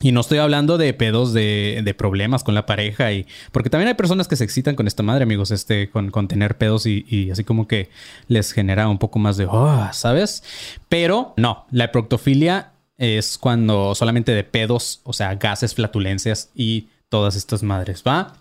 Y 0.00 0.10
no 0.10 0.22
estoy 0.22 0.38
hablando 0.38 0.76
de 0.76 0.92
pedos 0.92 1.32
de, 1.32 1.94
problemas 1.96 2.42
con 2.42 2.56
la 2.56 2.66
pareja 2.66 3.12
y... 3.12 3.26
Porque 3.52 3.70
también 3.70 3.86
hay 3.86 3.94
personas 3.94 4.26
que 4.26 4.34
se 4.34 4.42
excitan 4.42 4.74
con 4.74 4.88
esta 4.88 5.04
madre, 5.04 5.22
amigos, 5.22 5.52
este, 5.52 5.88
con, 5.88 6.10
tener 6.26 6.58
pedos 6.58 6.84
y, 6.84 7.30
así 7.30 7.44
como 7.44 7.68
que 7.68 7.90
les 8.26 8.52
genera 8.52 8.88
un 8.88 8.98
poco 8.98 9.20
más 9.20 9.36
de... 9.36 9.46
Oh, 9.46 9.88
¿Sabes? 9.92 10.42
Pero 10.88 11.32
no, 11.36 11.66
la 11.70 11.92
proctofilia 11.92 12.72
es 12.96 13.38
cuando 13.38 13.94
solamente 13.94 14.32
de 14.32 14.42
pedos, 14.42 15.00
o 15.04 15.12
sea, 15.12 15.36
gases, 15.36 15.76
flatulencias 15.76 16.50
y 16.56 16.88
todas 17.08 17.36
estas 17.36 17.62
madres, 17.62 18.02
¿va? 18.04 18.34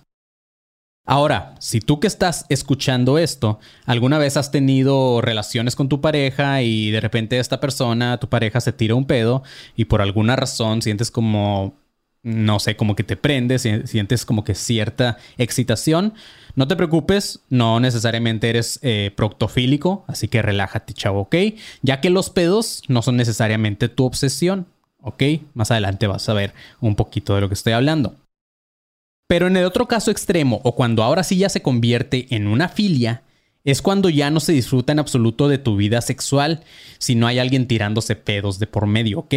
Ahora, 1.09 1.55
si 1.59 1.79
tú 1.79 2.01
que 2.01 2.07
estás 2.07 2.45
escuchando 2.49 3.17
esto, 3.17 3.59
alguna 3.85 4.17
vez 4.17 4.35
has 4.35 4.51
tenido 4.51 5.21
relaciones 5.21 5.77
con 5.77 5.87
tu 5.87 6.01
pareja 6.01 6.61
y 6.63 6.91
de 6.91 6.99
repente 6.99 7.39
esta 7.39 7.61
persona, 7.61 8.17
tu 8.17 8.27
pareja, 8.27 8.59
se 8.59 8.73
tira 8.73 8.93
un 8.93 9.05
pedo 9.05 9.41
y 9.77 9.85
por 9.85 10.01
alguna 10.01 10.35
razón 10.35 10.81
sientes 10.81 11.09
como, 11.09 11.75
no 12.23 12.59
sé, 12.59 12.75
como 12.75 12.97
que 12.97 13.05
te 13.05 13.15
prendes, 13.15 13.65
sientes 13.85 14.25
como 14.25 14.43
que 14.43 14.53
cierta 14.53 15.17
excitación, 15.37 16.13
no 16.55 16.67
te 16.67 16.75
preocupes, 16.75 17.39
no 17.49 17.79
necesariamente 17.79 18.49
eres 18.49 18.77
eh, 18.81 19.13
proctofílico, 19.15 20.03
así 20.09 20.27
que 20.27 20.41
relájate, 20.41 20.93
chavo, 20.93 21.21
¿ok? 21.21 21.35
Ya 21.83 22.01
que 22.01 22.09
los 22.09 22.29
pedos 22.29 22.83
no 22.89 23.01
son 23.01 23.15
necesariamente 23.15 23.87
tu 23.87 24.03
obsesión, 24.03 24.67
¿ok? 25.01 25.23
Más 25.53 25.71
adelante 25.71 26.05
vas 26.05 26.27
a 26.27 26.33
ver 26.33 26.53
un 26.81 26.95
poquito 26.97 27.33
de 27.33 27.39
lo 27.39 27.47
que 27.47 27.53
estoy 27.53 27.71
hablando. 27.71 28.17
Pero 29.27 29.47
en 29.47 29.57
el 29.57 29.65
otro 29.65 29.87
caso 29.87 30.09
extremo, 30.09 30.61
o 30.63 30.73
cuando 30.75 31.03
ahora 31.03 31.23
sí 31.23 31.37
ya 31.37 31.49
se 31.49 31.61
convierte 31.61 32.27
en 32.33 32.47
una 32.47 32.69
filia, 32.69 33.23
es 33.65 33.81
cuando 33.81 34.07
ya 34.07 34.31
no 34.31 34.39
se 34.39 34.53
disfruta 34.53 34.93
en 34.93 34.99
absoluto 34.99 35.49
de 35.49 35.57
tu 35.57 35.75
vida 35.75 35.99
sexual 35.99 36.63
si 36.99 37.15
no 37.15 37.27
hay 37.27 37.37
alguien 37.37 37.67
tirándose 37.67 38.15
pedos 38.15 38.59
de 38.59 38.67
por 38.67 38.87
medio, 38.87 39.19
¿ok? 39.19 39.33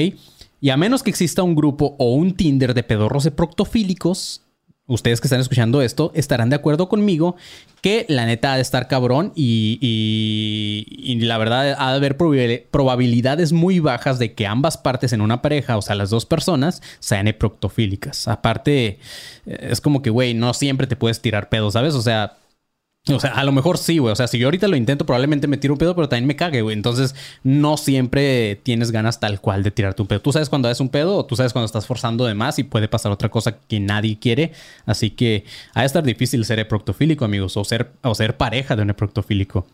Y 0.61 0.71
a 0.71 0.77
menos 0.77 1.03
que 1.03 1.11
exista 1.11 1.43
un 1.43 1.57
grupo 1.57 1.97
o 1.99 2.15
un 2.15 2.37
Tinder 2.37 2.75
de 2.75 2.85
pedorros 2.85 3.25
de 3.25 3.33
proctofílicos, 3.33 4.43
ustedes 4.91 5.21
que 5.21 5.29
están 5.29 5.41
escuchando 5.41 5.81
esto 5.83 6.11
estarán 6.15 6.51
de 6.51 6.57
acuerdo 6.57 6.89
conmigo 6.89 7.37
que 7.81 8.05
la 8.09 8.27
neta 8.27 8.53
ha 8.53 8.57
de 8.57 8.63
estar 8.63 8.89
cabrón 8.89 9.33
y, 9.35 9.79
y, 9.81 11.21
la 11.21 11.39
verdad 11.39 11.77
ha 11.79 11.91
de 11.91 11.97
haber 11.97 12.17
probabilidades 12.17 13.53
muy 13.53 13.79
bajas 13.81 14.19
de 14.19 14.35
que 14.35 14.47
ambas 14.47 14.77
partes 14.77 15.13
en 15.13 15.21
una 15.21 15.41
pareja, 15.41 15.79
o 15.79 15.83
sea, 15.83 15.95
las 15.95 16.11
dos 16.11 16.27
personas, 16.27 16.83
sean 16.99 17.21
proctofílicas. 17.39 18.29
Aparte, 18.29 18.99
es 19.47 19.81
como 19.81 20.03
que, 20.03 20.11
güey, 20.11 20.35
no 20.35 20.55
siempre 20.55 20.87
te 20.87 20.97
puedes 20.97 21.21
tirar 21.21 21.49
pedos, 21.49 21.75
¿sabes? 21.75 21.95
O 21.95 22.03
sea, 22.03 22.37
o 23.09 23.19
sea, 23.19 23.31
a 23.31 23.45
lo 23.45 23.53
mejor 23.53 23.79
sí, 23.79 23.99
güey. 23.99 24.13
O 24.13 24.17
sea, 24.17 24.27
si 24.27 24.39
yo 24.39 24.47
ahorita 24.47 24.69
lo 24.69 24.77
intento, 24.77 25.07
probablemente 25.07 25.47
me 25.47 25.57
tiro 25.57 25.75
un 25.75 25.79
pedo, 25.79 25.95
pero 25.95 26.09
también 26.09 26.27
me 26.27 26.37
cague, 26.37 26.61
güey. 26.61 26.77
Entonces, 26.77 27.15
no 27.43 27.77
siempre 27.77 28.57
tienes 28.63 28.91
ganas 28.91 29.21
tal 29.21 29.41
cual 29.41 29.63
de 29.63 29.71
tirarte 29.71 30.03
un 30.03 30.09
pedo. 30.09 30.21
Tú 30.21 30.33
sabes 30.33 30.51
cuando 30.51 30.71
es 30.71 30.81
un 30.81 30.91
pedo 30.91 31.17
o 31.17 31.25
tú 31.25 31.35
sabes 31.35 31.53
cuando 31.53 31.67
estás 31.67 31.87
forzando 31.87 32.27
de 32.27 32.35
más 32.35 32.59
y 32.59 32.65
puede 32.65 32.89
pasar 32.89 33.11
otra 33.11 33.31
cosa 33.31 33.59
que 33.59 33.81
nadie 33.81 34.19
quiere. 34.19 34.53
Así 34.85 35.11
que 35.11 35.45
ha 35.75 35.81
de 35.81 35.87
estar 35.87 36.05
difícil 36.05 36.45
ser 36.45 36.67
proctofílico, 36.69 37.25
amigos, 37.25 37.57
o 37.57 37.65
ser, 37.65 37.93
o 38.03 38.15
ser 38.15 38.37
pareja 38.37 38.77
de 38.77 38.83
un 38.83 38.89
proctofílico. 38.95 39.67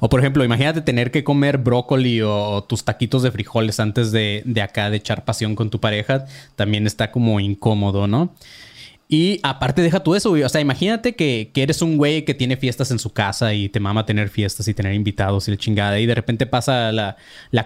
O 0.00 0.08
por 0.08 0.20
ejemplo, 0.20 0.44
imagínate 0.44 0.82
tener 0.82 1.10
que 1.10 1.24
comer 1.24 1.58
brócoli 1.58 2.20
o, 2.22 2.62
tus 2.68 2.84
taquitos 2.84 3.22
de 3.22 3.32
frijoles 3.32 3.80
antes 3.80 4.12
de, 4.12 4.42
de 4.44 4.62
acá 4.62 4.90
de 4.90 4.98
echar 4.98 5.24
pasión 5.24 5.56
con 5.56 5.70
tu 5.70 5.80
pareja. 5.80 6.26
También 6.56 6.86
está 6.86 7.10
como 7.10 7.40
incómodo, 7.40 8.06
¿no? 8.06 8.34
Y 9.12 9.40
aparte, 9.42 9.82
deja 9.82 10.02
tú 10.02 10.14
eso, 10.14 10.30
güey. 10.30 10.42
O 10.42 10.48
sea, 10.48 10.62
imagínate 10.62 11.14
que, 11.14 11.50
eres 11.54 11.82
un 11.82 11.98
güey 11.98 12.24
que 12.24 12.32
tiene 12.32 12.56
fiestas 12.56 12.90
en 12.92 12.98
su 12.98 13.12
casa 13.12 13.52
y 13.52 13.68
te 13.68 13.78
mama 13.78 14.06
tener 14.06 14.30
fiestas 14.30 14.68
y 14.68 14.72
tener 14.72 14.94
invitados 14.94 15.46
y 15.46 15.50
la 15.50 15.58
chingada. 15.58 16.00
Y 16.00 16.06
de 16.06 16.14
repente 16.14 16.46
pasa 16.46 16.90
la, 16.92 17.18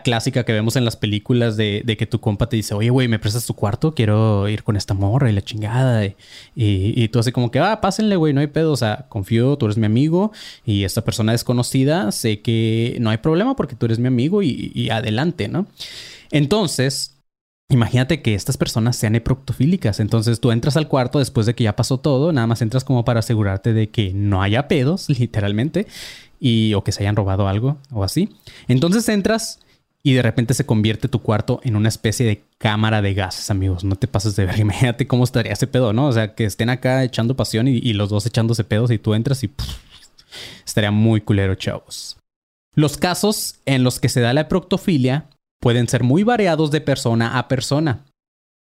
clásica 0.02 0.44
que 0.44 0.52
vemos 0.52 0.74
en 0.74 0.84
las 0.84 0.96
películas 0.96 1.56
de, 1.56 1.84
que 1.96 2.04
tu 2.04 2.18
compa 2.18 2.48
te 2.48 2.56
dice, 2.56 2.74
oye, 2.74 2.90
güey, 2.90 3.06
¿me 3.06 3.20
prestas 3.20 3.46
tu 3.46 3.54
cuarto? 3.54 3.94
Quiero 3.94 4.48
ir 4.48 4.64
con 4.64 4.76
esta 4.76 4.92
morra 4.92 5.30
y 5.30 5.34
la 5.34 5.40
chingada. 5.40 6.04
Y, 6.04 6.16
y, 6.56 7.06
tú 7.10 7.20
así 7.20 7.30
como 7.30 7.52
que, 7.52 7.60
ah, 7.60 7.80
pásenle, 7.80 8.16
güey, 8.16 8.32
no 8.32 8.40
hay 8.40 8.48
pedo. 8.48 8.72
O 8.72 8.76
sea, 8.76 9.06
confío, 9.08 9.56
tú 9.56 9.66
eres 9.66 9.78
mi 9.78 9.86
amigo 9.86 10.32
y 10.64 10.82
esta 10.82 11.04
persona 11.04 11.30
desconocida, 11.30 12.10
sé 12.10 12.40
que 12.40 12.96
no 12.98 13.10
hay 13.10 13.18
problema 13.18 13.54
porque 13.54 13.76
tú 13.76 13.86
eres 13.86 14.00
mi 14.00 14.08
amigo 14.08 14.42
y, 14.42 14.72
y 14.74 14.90
adelante, 14.90 15.46
¿no? 15.46 15.68
Entonces, 16.32 17.15
Imagínate 17.68 18.22
que 18.22 18.34
estas 18.34 18.56
personas 18.56 18.96
sean 18.96 19.16
eproctofílicas. 19.16 19.98
Entonces 19.98 20.40
tú 20.40 20.52
entras 20.52 20.76
al 20.76 20.88
cuarto 20.88 21.18
después 21.18 21.46
de 21.46 21.54
que 21.54 21.64
ya 21.64 21.74
pasó 21.74 21.98
todo, 21.98 22.32
nada 22.32 22.46
más 22.46 22.62
entras 22.62 22.84
como 22.84 23.04
para 23.04 23.20
asegurarte 23.20 23.72
de 23.72 23.90
que 23.90 24.12
no 24.14 24.42
haya 24.42 24.68
pedos, 24.68 25.08
literalmente, 25.18 25.86
y 26.38 26.74
o 26.74 26.84
que 26.84 26.92
se 26.92 27.02
hayan 27.02 27.16
robado 27.16 27.48
algo 27.48 27.78
o 27.90 28.04
así. 28.04 28.28
Entonces 28.68 29.08
entras 29.08 29.60
y 30.06 30.12
de 30.12 30.22
repente 30.22 30.54
se 30.54 30.64
convierte 30.64 31.08
tu 31.08 31.20
cuarto 31.20 31.60
en 31.64 31.74
una 31.74 31.88
especie 31.88 32.24
de 32.24 32.44
cámara 32.58 33.02
de 33.02 33.14
gases, 33.14 33.50
amigos. 33.50 33.82
No 33.82 33.96
te 33.96 34.06
pases 34.06 34.36
de 34.36 34.46
ver. 34.46 34.58
Imagínate 34.60 35.08
cómo 35.08 35.24
estaría 35.24 35.52
ese 35.52 35.66
pedo, 35.66 35.92
¿no? 35.92 36.06
O 36.06 36.12
sea, 36.12 36.36
que 36.36 36.44
estén 36.44 36.70
acá 36.70 37.02
echando 37.02 37.34
pasión 37.34 37.66
y, 37.66 37.92
los 37.94 38.10
dos 38.10 38.24
echándose 38.26 38.62
pedos 38.62 38.92
y 38.92 38.98
tú 38.98 39.14
entras 39.14 39.42
y 39.42 39.50
estaría 40.64 40.92
muy 40.92 41.20
culero, 41.20 41.56
chavos. 41.56 42.16
Los 42.76 42.98
casos 42.98 43.56
en 43.64 43.82
los 43.82 43.98
que 43.98 44.08
se 44.08 44.20
da 44.20 44.32
la 44.32 44.46
proctofilia 44.46 45.26
pueden 45.60 45.88
ser 45.88 46.02
muy 46.02 46.22
variados 46.22 46.70
de 46.70 46.80
persona 46.80 47.38
a 47.38 47.48
persona. 47.48 48.04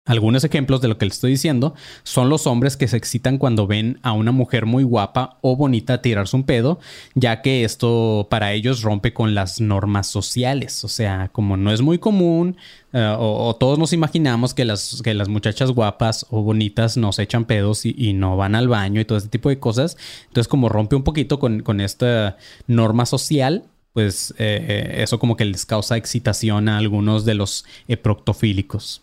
Algunos 0.06 0.45
ejemplos 0.45 0.80
de 0.80 0.87
lo 0.87 0.99
que 0.99 1.04
les 1.04 1.14
estoy 1.14 1.33
diciendo 1.33 1.75
son 2.04 2.28
los 2.28 2.47
hombres 2.47 2.76
que 2.76 2.87
se 2.87 2.97
excitan 2.97 3.38
cuando 3.38 3.66
ven 3.66 3.99
a 4.02 4.12
una 4.12 4.30
mujer 4.30 4.64
muy 4.64 4.85
guapa 4.85 5.38
o 5.40 5.56
bonita 5.56 6.00
tirarse 6.00 6.37
un 6.37 6.45
pedo, 6.45 6.78
ya 7.16 7.42
que 7.42 7.64
esto 7.64 8.28
para 8.30 8.52
ellos 8.52 8.83
rompe 8.83 9.12
con 9.12 9.35
las 9.35 9.61
normas 9.61 10.06
sociales. 10.06 10.85
O 10.85 10.88
sea, 10.88 11.28
como 11.33 11.56
no 11.56 11.73
es 11.73 11.83
muy 11.83 11.99
común, 11.99 12.56
eh, 12.92 13.16
o, 13.18 13.56
todos 13.59 13.80
nos 13.80 13.92
imaginamos 13.92 14.54
que 14.54 14.64
las, 14.64 15.02
que 15.02 15.12
las 15.12 15.28
muchachas 15.28 15.73
guapas 15.73 16.25
o 16.30 16.42
bonitas 16.42 16.97
nos 16.97 17.18
echan 17.18 17.45
pedos 17.45 17.85
y, 17.85 18.12
no 18.12 18.37
van 18.37 18.54
al 18.54 18.68
baño 18.68 19.00
y 19.00 19.04
todo 19.04 19.18
este 19.18 19.30
tipo 19.30 19.49
de 19.49 19.59
cosas. 19.59 19.97
Entonces, 20.28 20.47
como 20.47 20.68
rompe 20.68 20.95
un 20.95 21.02
poquito 21.02 21.40
con 21.40 21.80
esta 21.80 22.37
norma 22.68 23.06
social, 23.06 23.64
pues 23.96 24.34
eh, 24.36 24.62
eh, 24.68 25.02
eso 25.02 25.18
como 25.18 25.38
que 25.38 25.46
les 25.46 25.64
causa 25.64 25.96
excitación 25.96 26.68
a 26.68 26.76
algunos 26.76 27.24
de 27.24 27.32
los 27.32 27.64
proctofílicos. 28.02 29.00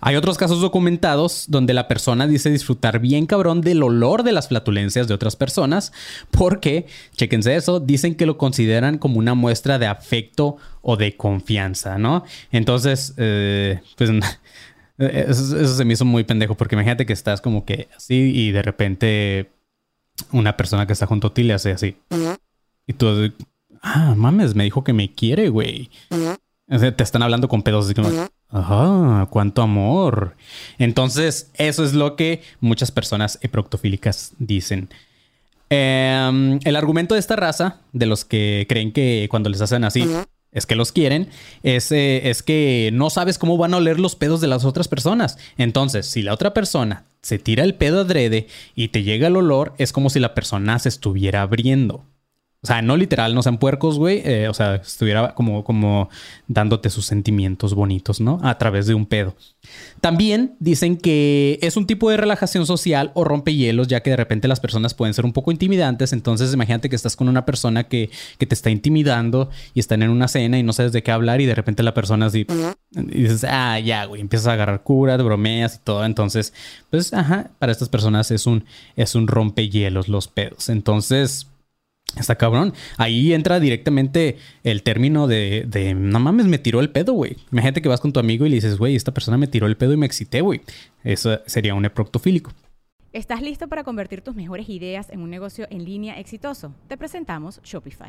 Hay 0.00 0.16
otros 0.16 0.38
casos 0.38 0.62
documentados 0.62 1.44
donde 1.48 1.74
la 1.74 1.88
persona 1.88 2.26
dice 2.26 2.48
disfrutar 2.48 3.00
bien 3.00 3.26
cabrón 3.26 3.60
del 3.60 3.82
olor 3.82 4.22
de 4.22 4.32
las 4.32 4.48
flatulencias 4.48 5.08
de 5.08 5.14
otras 5.14 5.36
personas 5.36 5.92
porque, 6.30 6.86
chequense 7.16 7.54
eso, 7.54 7.80
dicen 7.80 8.14
que 8.14 8.24
lo 8.24 8.38
consideran 8.38 8.96
como 8.96 9.18
una 9.18 9.34
muestra 9.34 9.78
de 9.78 9.88
afecto 9.88 10.56
o 10.80 10.96
de 10.96 11.14
confianza, 11.14 11.98
¿no? 11.98 12.24
Entonces, 12.50 13.12
eh, 13.18 13.82
pues 13.98 14.08
eso, 14.96 15.58
eso, 15.58 15.76
se 15.76 15.84
me 15.84 15.92
hizo 15.92 16.06
muy 16.06 16.24
pendejo 16.24 16.54
porque 16.54 16.76
imagínate 16.76 17.04
que 17.04 17.12
estás 17.12 17.42
como 17.42 17.66
que 17.66 17.88
así 17.94 18.32
y 18.34 18.52
de 18.52 18.62
repente 18.62 19.50
una 20.30 20.56
persona 20.56 20.86
que 20.86 20.94
está 20.94 21.04
junto 21.04 21.26
a 21.26 21.34
ti 21.34 21.42
le 21.42 21.52
hace 21.52 21.72
así. 21.72 21.94
Y 22.86 22.94
tú, 22.94 23.30
ah, 23.82 24.14
mames, 24.16 24.54
me 24.54 24.64
dijo 24.64 24.84
que 24.84 24.92
me 24.92 25.12
quiere, 25.12 25.48
güey. 25.48 25.90
te 26.68 27.02
están 27.02 27.22
hablando 27.22 27.48
con 27.48 27.62
pedos 27.62 27.90
así 27.90 27.94
ajá, 28.48 29.26
cuánto 29.30 29.62
amor. 29.62 30.36
Entonces, 30.78 31.50
eso 31.54 31.84
es 31.84 31.94
lo 31.94 32.16
que 32.16 32.42
muchas 32.60 32.90
personas 32.90 33.38
eproctofílicas 33.42 34.32
dicen. 34.38 34.88
Em, 35.70 36.60
el 36.64 36.76
argumento 36.76 37.14
de 37.14 37.20
esta 37.20 37.34
raza, 37.34 37.80
de 37.92 38.06
los 38.06 38.24
que 38.24 38.66
creen 38.68 38.92
que 38.92 39.26
cuando 39.30 39.48
les 39.48 39.62
hacen 39.62 39.84
así, 39.84 40.06
es 40.52 40.66
que 40.66 40.76
los 40.76 40.92
quieren, 40.92 41.28
es, 41.62 41.90
eh, 41.92 42.28
es, 42.28 42.42
que 42.42 42.90
no 42.92 43.08
sabes 43.08 43.38
cómo 43.38 43.56
van 43.56 43.72
a 43.72 43.78
oler 43.78 43.98
los 43.98 44.14
pedos 44.14 44.42
de 44.42 44.48
las 44.48 44.66
otras 44.66 44.86
personas. 44.86 45.38
Entonces, 45.56 46.06
si 46.06 46.20
la 46.20 46.34
otra 46.34 46.52
persona 46.52 47.04
se 47.22 47.38
tira 47.38 47.64
el 47.64 47.74
pedo 47.74 48.02
adrede 48.02 48.48
y 48.74 48.88
te 48.88 49.02
llega 49.02 49.28
el 49.28 49.36
olor, 49.36 49.72
es 49.78 49.92
como 49.92 50.10
si 50.10 50.20
la 50.20 50.34
persona 50.34 50.78
se 50.78 50.90
estuviera 50.90 51.40
abriendo. 51.40 52.04
O 52.64 52.68
sea, 52.68 52.80
no 52.80 52.96
literal, 52.96 53.34
no 53.34 53.42
sean 53.42 53.58
puercos, 53.58 53.98
güey. 53.98 54.22
Eh, 54.24 54.48
o 54.48 54.54
sea, 54.54 54.76
estuviera 54.76 55.34
como, 55.34 55.64
como 55.64 56.08
dándote 56.46 56.90
sus 56.90 57.06
sentimientos 57.06 57.74
bonitos, 57.74 58.20
¿no? 58.20 58.38
A 58.40 58.56
través 58.56 58.86
de 58.86 58.94
un 58.94 59.04
pedo. 59.06 59.34
También 60.00 60.54
dicen 60.60 60.96
que 60.96 61.58
es 61.60 61.76
un 61.76 61.88
tipo 61.88 62.08
de 62.08 62.18
relajación 62.18 62.64
social 62.64 63.10
o 63.14 63.24
rompehielos, 63.24 63.88
ya 63.88 64.00
que 64.00 64.10
de 64.10 64.16
repente 64.16 64.46
las 64.46 64.60
personas 64.60 64.94
pueden 64.94 65.12
ser 65.12 65.24
un 65.24 65.32
poco 65.32 65.50
intimidantes. 65.50 66.12
Entonces, 66.12 66.54
imagínate 66.54 66.88
que 66.88 66.94
estás 66.94 67.16
con 67.16 67.28
una 67.28 67.44
persona 67.44 67.88
que, 67.88 68.10
que 68.38 68.46
te 68.46 68.54
está 68.54 68.70
intimidando 68.70 69.50
y 69.74 69.80
están 69.80 70.04
en 70.04 70.10
una 70.10 70.28
cena 70.28 70.56
y 70.56 70.62
no 70.62 70.72
sabes 70.72 70.92
de 70.92 71.02
qué 71.02 71.10
hablar 71.10 71.40
y 71.40 71.46
de 71.46 71.56
repente 71.56 71.82
la 71.82 71.94
persona 71.94 72.26
así... 72.26 72.46
Y 72.94 73.22
dices, 73.22 73.44
ah, 73.48 73.80
ya, 73.80 74.04
güey, 74.04 74.20
empiezas 74.20 74.46
a 74.46 74.52
agarrar 74.52 74.84
cura, 74.84 75.16
bromeas 75.16 75.76
y 75.76 75.78
todo. 75.82 76.04
Entonces, 76.04 76.52
pues, 76.90 77.12
ajá, 77.12 77.50
para 77.58 77.72
estas 77.72 77.88
personas 77.88 78.30
es 78.30 78.46
un, 78.46 78.66
es 78.94 79.16
un 79.16 79.26
rompehielos 79.26 80.08
los 80.08 80.28
pedos. 80.28 80.68
Entonces 80.68 81.48
Está 82.16 82.36
cabrón. 82.36 82.74
Ahí 82.98 83.32
entra 83.32 83.60
directamente 83.60 84.36
el 84.64 84.82
término 84.82 85.26
de, 85.26 85.64
de, 85.66 85.94
no 85.94 86.20
mames, 86.20 86.46
me 86.46 86.58
tiró 86.58 86.80
el 86.80 86.90
pedo, 86.90 87.12
güey. 87.12 87.36
Imagínate 87.50 87.82
que 87.82 87.88
vas 87.88 88.00
con 88.00 88.12
tu 88.12 88.20
amigo 88.20 88.46
y 88.46 88.50
le 88.50 88.56
dices, 88.56 88.78
güey, 88.78 88.96
esta 88.96 89.12
persona 89.14 89.38
me 89.38 89.46
tiró 89.46 89.66
el 89.66 89.76
pedo 89.76 89.92
y 89.92 89.96
me 89.96 90.06
excité, 90.06 90.40
güey. 90.40 90.60
Eso 91.04 91.40
sería 91.46 91.74
un 91.74 91.84
eproctofílico. 91.84 92.52
¿Estás 93.12 93.42
listo 93.42 93.68
para 93.68 93.84
convertir 93.84 94.22
tus 94.22 94.34
mejores 94.34 94.68
ideas 94.70 95.10
en 95.10 95.20
un 95.20 95.28
negocio 95.28 95.66
en 95.70 95.84
línea 95.84 96.18
exitoso? 96.18 96.74
Te 96.88 96.96
presentamos 96.96 97.60
Shopify. 97.62 98.08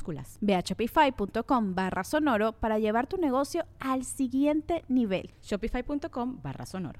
Ve 0.41 0.55
a 0.55 0.61
shopify.com 0.61 1.75
barra 1.75 2.03
sonoro 2.03 2.53
para 2.53 2.79
llevar 2.79 3.07
tu 3.07 3.17
negocio 3.17 3.65
al 3.79 4.03
siguiente 4.03 4.83
nivel. 4.87 5.31
Shopify.com 5.41 6.39
barra 6.41 6.65
sonoro. 6.65 6.99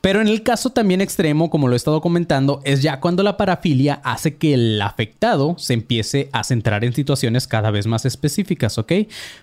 Pero 0.00 0.20
en 0.20 0.28
el 0.28 0.42
caso 0.42 0.70
también 0.70 1.00
extremo, 1.00 1.50
como 1.50 1.68
lo 1.68 1.74
he 1.74 1.76
estado 1.76 2.00
comentando, 2.00 2.60
es 2.64 2.82
ya 2.82 3.00
cuando 3.00 3.22
la 3.22 3.36
parafilia 3.36 4.00
hace 4.04 4.36
que 4.36 4.54
el 4.54 4.80
afectado 4.82 5.56
se 5.58 5.74
empiece 5.74 6.28
a 6.32 6.44
centrar 6.44 6.84
en 6.84 6.92
situaciones 6.92 7.46
cada 7.46 7.70
vez 7.70 7.86
más 7.86 8.04
específicas, 8.04 8.78
¿ok? 8.78 8.92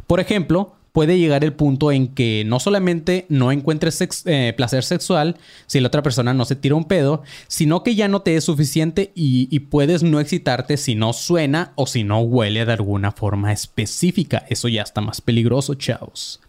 Por 0.07 0.19
ejemplo, 0.19 0.75
puede 0.93 1.17
llegar 1.17 1.43
el 1.43 1.53
punto 1.53 1.91
en 1.91 2.07
que 2.07 2.43
no 2.45 2.59
solamente 2.59 3.25
no 3.27 3.51
encuentres 3.51 3.99
eh, 4.25 4.53
placer 4.55 4.83
sexual 4.83 5.37
si 5.65 5.81
la 5.81 5.87
otra 5.87 6.03
persona 6.03 6.33
no 6.33 6.45
se 6.45 6.55
tira 6.55 6.75
un 6.75 6.85
pedo, 6.85 7.23
sino 7.47 7.83
que 7.83 7.95
ya 7.95 8.07
no 8.07 8.21
te 8.21 8.37
es 8.37 8.45
suficiente 8.45 9.11
y, 9.15 9.59
puedes 9.73 10.03
no 10.03 10.19
excitarte 10.19 10.77
si 10.77 10.93
no 10.93 11.13
suena 11.13 11.73
o 11.75 11.87
si 11.87 12.03
no 12.03 12.19
huele 12.19 12.65
de 12.65 12.73
alguna 12.73 13.11
forma 13.11 13.51
específica. 13.51 14.45
Eso 14.49 14.67
ya 14.67 14.83
está 14.83 15.01
más 15.01 15.19
peligroso, 15.19 15.73
chavos. 15.73 16.41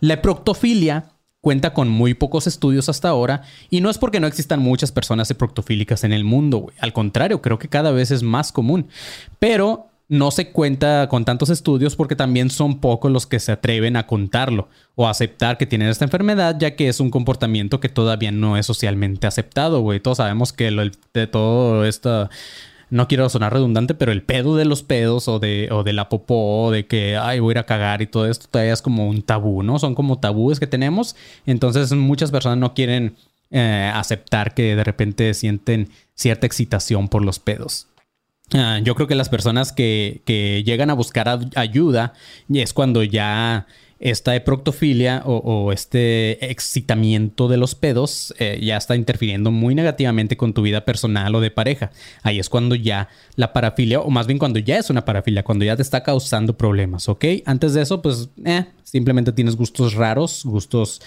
La 0.00 0.20
proctofilia 0.20 1.12
cuenta 1.40 1.72
con 1.72 1.88
muy 1.88 2.14
pocos 2.14 2.48
estudios 2.48 2.88
hasta 2.88 3.08
ahora 3.08 3.42
y 3.68 3.82
no 3.82 3.90
es 3.90 3.98
porque 3.98 4.18
no 4.18 4.26
existan 4.26 4.60
muchas 4.60 4.90
personas 4.90 5.30
eproctofílicas 5.30 6.02
en 6.02 6.12
el 6.12 6.24
mundo, 6.24 6.72
Al 6.80 6.92
contrario, 6.92 7.40
creo 7.40 7.58
que 7.58 7.68
cada 7.68 7.92
vez 7.92 8.10
es 8.10 8.24
más 8.24 8.50
común. 8.50 8.88
Pero 9.38 9.89
no 10.10 10.32
se 10.32 10.50
cuenta 10.50 11.06
con 11.08 11.24
tantos 11.24 11.50
estudios 11.50 11.94
porque 11.94 12.16
también 12.16 12.50
son 12.50 12.80
pocos 12.80 13.12
los 13.12 13.28
que 13.28 13.38
se 13.38 13.52
atreven 13.52 13.96
a 13.96 14.08
contarlo 14.08 14.68
o 14.96 15.06
aceptar 15.06 15.56
que 15.56 15.66
tienen 15.66 15.86
esta 15.86 16.04
enfermedad, 16.04 16.56
ya 16.58 16.74
que 16.74 16.88
es 16.88 16.98
un 16.98 17.10
comportamiento 17.10 17.78
que 17.78 17.88
todavía 17.88 18.32
no 18.32 18.56
es 18.56 18.66
socialmente 18.66 19.28
aceptado, 19.28 19.82
güey. 19.82 20.00
Todos 20.00 20.16
sabemos 20.16 20.52
que 20.52 20.72
lo, 20.72 20.82
de 21.14 21.26
todo 21.28 21.84
esto 21.84 22.28
no 22.90 23.06
quiero 23.06 23.28
sonar 23.28 23.52
redundante, 23.52 23.94
pero 23.94 24.10
el 24.10 24.24
pedo 24.24 24.56
de 24.56 24.64
los 24.64 24.82
pedos 24.82 25.28
o 25.28 25.38
de, 25.38 25.68
o 25.70 25.84
de 25.84 25.92
la 25.92 26.08
popó, 26.08 26.72
de 26.72 26.86
que, 26.86 27.16
ay, 27.16 27.38
voy 27.38 27.52
a 27.52 27.54
ir 27.54 27.58
a 27.58 27.66
cagar 27.66 28.02
y 28.02 28.08
todo 28.08 28.26
esto 28.26 28.48
todavía 28.50 28.72
es 28.72 28.82
como 28.82 29.08
un 29.08 29.22
tabú, 29.22 29.62
¿no? 29.62 29.78
Son 29.78 29.94
como 29.94 30.18
tabúes 30.18 30.58
que 30.58 30.66
tenemos. 30.66 31.14
Entonces 31.46 31.92
muchas 31.92 32.32
personas 32.32 32.58
no 32.58 32.74
quieren 32.74 33.14
eh, 33.52 33.92
aceptar 33.94 34.54
que 34.54 34.74
de 34.74 34.82
repente 34.82 35.34
sienten 35.34 35.88
cierta 36.14 36.46
excitación 36.46 37.06
por 37.06 37.24
los 37.24 37.38
pedos. 37.38 37.86
Ah, 38.52 38.80
yo 38.82 38.94
creo 38.94 39.06
que 39.06 39.14
las 39.14 39.28
personas 39.28 39.72
que, 39.72 40.22
que 40.24 40.62
llegan 40.64 40.90
a 40.90 40.94
buscar 40.94 41.28
ayuda 41.54 42.14
es 42.48 42.72
cuando 42.72 43.02
ya 43.04 43.66
esta 44.00 44.34
eproctofilia 44.34 45.22
o, 45.26 45.72
este 45.72 46.50
excitamiento 46.50 47.48
de 47.48 47.58
los 47.58 47.74
pedos 47.74 48.34
eh, 48.38 48.58
ya 48.62 48.78
está 48.78 48.96
interfiriendo 48.96 49.50
muy 49.50 49.74
negativamente 49.74 50.38
con 50.38 50.54
tu 50.54 50.62
vida 50.62 50.86
personal 50.86 51.34
o 51.34 51.40
de 51.40 51.50
pareja. 51.50 51.90
Ahí 52.22 52.38
es 52.38 52.48
cuando 52.48 52.74
ya 52.74 53.08
la 53.36 53.52
parafilia, 53.52 54.00
o 54.00 54.08
más 54.08 54.26
bien 54.26 54.38
cuando 54.38 54.58
ya 54.58 54.78
es 54.78 54.88
una 54.88 55.04
parafilia, 55.04 55.42
cuando 55.42 55.66
ya 55.66 55.76
te 55.76 55.82
está 55.82 56.02
causando 56.02 56.56
problemas, 56.56 57.10
¿ok? 57.10 57.26
Antes 57.44 57.74
de 57.74 57.82
eso, 57.82 58.00
pues, 58.00 58.30
eh, 58.46 58.64
simplemente 58.84 59.32
tienes 59.32 59.54
gustos 59.54 59.92
raros, 59.92 60.44
gustos 60.46 61.02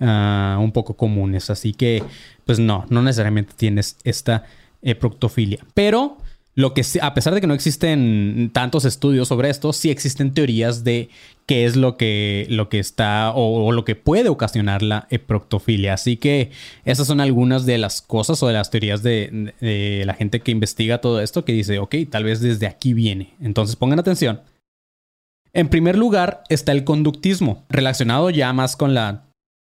ah, 0.00 0.56
un 0.58 0.72
poco 0.72 0.96
comunes. 0.96 1.50
Así 1.50 1.74
que, 1.74 2.02
pues 2.46 2.58
no, 2.58 2.86
no 2.88 3.02
necesariamente 3.02 3.52
tienes 3.56 3.98
esta 4.04 4.44
eproctofilia. 4.80 5.58
Pero 5.74 6.16
lo 6.58 6.74
que 6.74 6.82
a 7.00 7.14
pesar 7.14 7.34
de 7.34 7.40
que 7.40 7.46
no 7.46 7.54
existen 7.54 8.50
tantos 8.52 8.84
estudios 8.84 9.28
sobre 9.28 9.48
esto, 9.48 9.72
sí 9.72 9.90
existen 9.90 10.34
teorías 10.34 10.82
de 10.82 11.08
qué 11.46 11.66
es 11.66 11.76
lo 11.76 11.96
que, 11.96 12.48
lo 12.50 12.68
que 12.68 12.80
está 12.80 13.30
o, 13.32 13.70
lo 13.70 13.84
que 13.84 13.94
puede 13.94 14.28
ocasionar 14.28 14.82
la 14.82 15.06
eproctofilia. 15.10 15.94
Así 15.94 16.16
que 16.16 16.50
esas 16.84 17.06
son 17.06 17.20
algunas 17.20 17.64
de 17.64 17.78
las 17.78 18.02
cosas 18.02 18.42
o 18.42 18.48
de 18.48 18.54
las 18.54 18.70
teorías 18.70 19.04
de, 19.04 19.54
de 19.60 20.02
la 20.04 20.14
gente 20.14 20.40
que 20.40 20.50
investiga 20.50 21.00
todo 21.00 21.20
esto 21.20 21.44
que 21.44 21.52
dice, 21.52 21.78
ok, 21.78 21.94
tal 22.10 22.24
vez 22.24 22.40
desde 22.40 22.66
aquí 22.66 22.92
viene. 22.92 23.34
Entonces 23.40 23.76
pongan 23.76 24.00
atención. 24.00 24.40
En 25.52 25.68
primer 25.68 25.96
lugar 25.96 26.42
está 26.48 26.72
el 26.72 26.82
conductismo, 26.82 27.66
relacionado 27.68 28.30
ya 28.30 28.52
más 28.52 28.74
con 28.74 28.94
la 28.94 29.27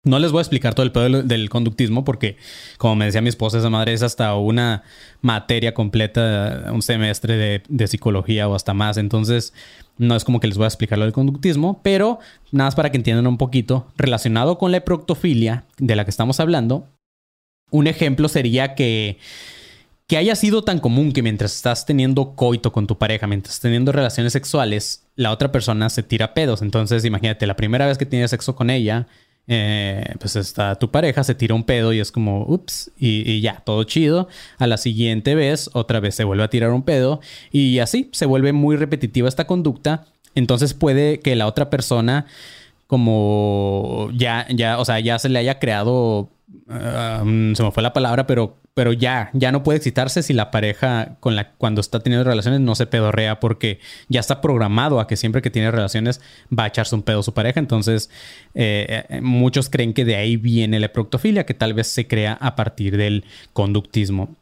no 0.04 0.20
les 0.20 0.32
voy 0.32 0.40
a 0.40 0.42
explicar 0.42 0.74
todo 0.74 0.86
el 0.86 0.92
pedo 0.92 1.24
del, 1.24 1.50
conductismo 1.50 2.06
porque, 2.06 2.38
como 2.78 2.96
me 2.96 3.06
decía 3.06 3.22
mi 3.22 3.30
esposa, 3.30 3.58
esa 3.58 3.70
madre 3.70 3.94
es 3.94 4.02
hasta 4.02 4.34
una 4.36 4.84
materia 5.22 5.74
completa, 5.74 6.70
un 6.72 6.82
semestre 6.82 7.64
de, 7.68 7.88
psicología 7.88 8.48
o 8.48 8.56
hasta 8.56 8.74
más. 8.74 8.98
Entonces, 8.98 9.54
no 9.98 10.16
es 10.16 10.24
como 10.24 10.40
que 10.40 10.48
les 10.48 10.58
voy 10.58 10.66
a 10.66 10.68
explicar 10.68 10.98
lo 10.98 11.06
del 11.06 11.14
conductismo, 11.14 11.82
pero 11.84 12.20
nada 12.52 12.68
más 12.68 12.76
para 12.76 12.92
que 12.92 12.98
entiendan 12.98 13.28
un 13.28 13.38
poquito. 13.38 13.88
Relacionado 13.98 14.58
con 14.58 14.72
la 14.72 14.84
proctofilia 14.86 15.66
de 15.78 15.96
la 15.96 16.06
que 16.06 16.12
estamos 16.12 16.40
hablando, 16.40 16.88
un 17.70 17.88
ejemplo 17.88 18.30
sería 18.30 18.76
que 18.76 19.18
que 20.10 20.18
haya 20.18 20.36
sido 20.36 20.64
tan 20.64 20.80
común 20.80 21.12
que 21.12 21.22
mientras 21.22 21.56
estás 21.56 21.86
teniendo 21.86 22.34
coito 22.34 22.72
con 22.72 22.88
tu 22.88 22.98
pareja, 22.98 23.28
mientras 23.28 23.54
estás 23.54 23.62
teniendo 23.62 23.92
relaciones 23.92 24.34
sexuales, 24.34 25.06
la 25.16 25.32
otra 25.32 25.52
persona 25.52 25.88
se 25.92 26.02
tira 26.02 26.34
pedos. 26.34 26.64
Entonces, 26.64 27.06
imagínate, 27.06 27.46
la 27.46 27.56
primera 27.56 27.86
vez 27.86 28.00
que 28.00 28.08
tienes 28.08 28.32
sexo 28.32 28.56
con 28.56 28.72
ella, 28.72 29.06
eh, 29.50 30.16
pues 30.20 30.36
está 30.36 30.76
tu 30.76 30.92
pareja, 30.92 31.24
se 31.24 31.36
tira 31.36 31.56
un 31.56 31.64
pedo 31.64 31.92
y 31.92 32.00
es 32.00 32.12
como, 32.12 32.46
ups, 32.48 32.92
y, 32.98 33.42
ya, 33.42 33.62
todo 33.66 33.84
chido. 33.84 34.28
A 34.60 34.68
la 34.68 34.78
siguiente 34.78 35.36
vez, 35.36 35.72
otra 35.74 36.00
vez 36.00 36.16
se 36.16 36.24
vuelve 36.24 36.44
a 36.44 36.50
tirar 36.50 36.72
un 36.72 36.84
pedo 36.84 37.20
y 37.52 37.80
así 37.80 38.10
se 38.14 38.28
vuelve 38.28 38.54
muy 38.54 38.76
repetitiva 38.76 39.28
esta 39.28 39.48
conducta. 39.48 40.06
Entonces 40.36 40.76
puede 40.76 41.20
que 41.20 41.36
la 41.36 41.48
otra 41.48 41.72
persona, 41.72 42.28
como 42.88 44.10
ya, 44.14 44.46
ya, 44.50 44.80
o 44.80 44.86
sea, 44.86 45.00
ya 45.00 45.18
se 45.18 45.30
le 45.30 45.40
haya 45.40 45.58
creado 45.60 46.30
Ah, 46.68 47.24
mm, 47.26 47.56
se 47.56 47.64
me 47.64 47.72
fue 47.72 47.84
la 47.84 47.94
palabra, 47.94 48.28
pero, 48.28 48.58
pero 48.80 48.94
ya, 48.94 49.30
ya 49.34 49.52
no 49.52 49.62
puede 49.62 49.76
excitarse 49.76 50.24
si 50.24 50.32
la 50.32 50.52
pareja 50.52 51.18
con 51.20 51.36
la, 51.36 51.52
cuando 51.52 51.82
está 51.82 52.00
teniendo 52.00 52.24
relaciones 52.24 52.62
no 52.62 52.76
se 52.76 52.86
pedorrea 52.86 53.42
porque 53.42 53.82
ya 54.08 54.22
está 54.22 54.40
programado 54.40 55.02
a 55.02 55.08
que 55.08 55.18
siempre 55.18 55.42
que 55.42 55.50
tiene 55.50 55.70
relaciones 55.70 56.22
va 56.58 56.64
a 56.64 56.68
echarse 56.68 56.96
un 56.96 57.04
pedo 57.04 57.20
a 57.20 57.24
su 57.24 57.34
pareja. 57.34 57.60
Entonces, 57.60 58.10
eh, 58.56 59.04
eh, 59.10 59.20
muchos 59.20 59.70
creen 59.70 59.94
que 59.94 60.06
de 60.06 60.16
ahí 60.16 60.38
viene 60.38 60.80
la 60.80 60.94
proctofilia, 60.94 61.46
que 61.46 61.54
tal 61.54 61.74
vez 61.74 61.88
se 61.88 62.08
crea 62.08 62.38
a 62.40 62.56
partir 62.56 62.96
del 62.96 63.26
conductismo. 63.52 64.38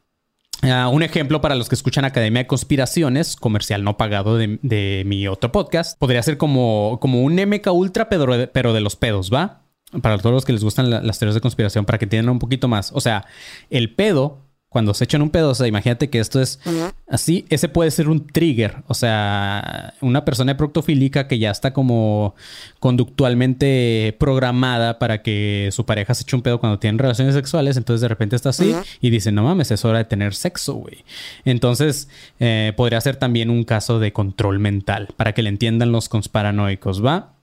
Ah, 0.61 0.87
un 0.87 1.01
ejemplo 1.01 1.41
para 1.41 1.55
los 1.55 1.67
que 1.67 1.73
escuchan 1.73 2.05
Academia 2.05 2.43
de 2.43 2.47
Conspiraciones, 2.47 3.37
comercial 3.37 3.83
no 3.83 3.97
pagado 3.97 4.37
de, 4.37 5.01
mi 5.03 5.27
otro 5.27 5.51
podcast, 5.51 5.97
podría 5.97 6.21
ser 6.21 6.37
como, 6.37 6.99
como 7.01 7.23
un 7.23 7.33
MK 7.37 7.73
Ultra, 7.73 8.07
pero 8.07 8.73
de 8.73 8.81
los 8.81 8.95
pedos, 8.95 9.33
¿va? 9.33 9.63
Para 10.01 10.17
todos 10.17 10.33
los 10.33 10.45
que 10.45 10.53
les 10.53 10.63
gustan 10.63 10.89
las 10.89 11.19
teorías 11.19 11.35
de 11.35 11.41
conspiración, 11.41 11.85
para 11.85 11.97
que 11.97 12.05
entiendan 12.05 12.31
un 12.31 12.39
poquito 12.39 12.67
más. 12.67 12.91
O 12.93 12.99
sea, 12.99 13.25
el 13.69 13.93
pedo, 13.93 14.39
cuando 14.69 14.93
se 14.93 15.05
echan 15.05 15.21
un 15.21 15.29
pedo, 15.29 15.51
o 15.51 15.55
sea, 15.55 15.65
imagínate 15.65 16.09
que 16.09 16.19
esto 16.19 16.41
es 16.41 16.59
así, 17.07 17.45
ese 17.49 17.69
puede 17.69 17.89
ser 17.89 18.09
un 18.09 18.27
trigger. 18.27 18.83
O 18.87 18.93
sea, 18.93 19.93
una 20.01 20.25
persona 20.25 20.57
proctofílica 20.57 21.29
que 21.29 21.39
ya 21.39 21.51
está 21.51 21.71
como 21.71 22.35
conductualmente 22.79 24.13
programada 24.19 24.99
para 24.99 25.21
que 25.21 25.69
su 25.71 25.85
pareja 25.85 26.13
se 26.13 26.23
eche 26.23 26.35
un 26.35 26.41
pedo 26.41 26.59
cuando 26.59 26.79
tienen 26.79 26.99
relaciones 26.99 27.33
sexuales, 27.33 27.77
entonces 27.77 28.01
de 28.01 28.09
repente 28.09 28.35
está 28.35 28.49
así 28.49 28.75
y 28.99 29.09
dice, 29.09 29.31
no 29.31 29.43
mames, 29.43 29.71
es 29.71 29.85
hora 29.85 29.99
de 29.99 30.05
tener 30.05 30.35
sexo, 30.35 30.73
güey. 30.73 31.05
Entonces, 31.45 32.09
eh, 32.41 32.73
podría 32.75 32.99
ser 32.99 33.15
también 33.15 33.49
un 33.49 33.63
caso 33.63 33.99
de 33.99 34.11
control 34.11 34.59
mental, 34.59 35.07
para 35.15 35.31
que 35.31 35.43
le 35.43 35.49
entiendan 35.49 35.93
los 35.93 36.09
consparanoicos, 36.09 37.03
¿va? 37.03 37.36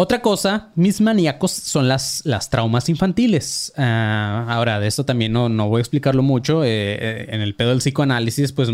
Otra 0.00 0.22
cosa, 0.22 0.70
mis 0.76 1.00
maníacos 1.00 1.50
son 1.50 1.88
las, 1.88 2.22
las 2.24 2.50
traumas 2.50 2.88
infantiles. 2.88 3.72
Ah, 3.76 4.46
ahora, 4.48 4.78
de 4.78 4.86
esto 4.86 5.04
también 5.04 5.32
no, 5.32 5.48
no, 5.48 5.68
voy 5.68 5.80
a 5.80 5.82
explicarlo 5.82 6.22
mucho. 6.22 6.62
Eh, 6.62 6.68
eh, 6.70 7.26
en 7.30 7.40
el 7.40 7.56
pedo 7.56 7.70
del 7.70 7.78
psicoanálisis, 7.78 8.52
pues 8.52 8.68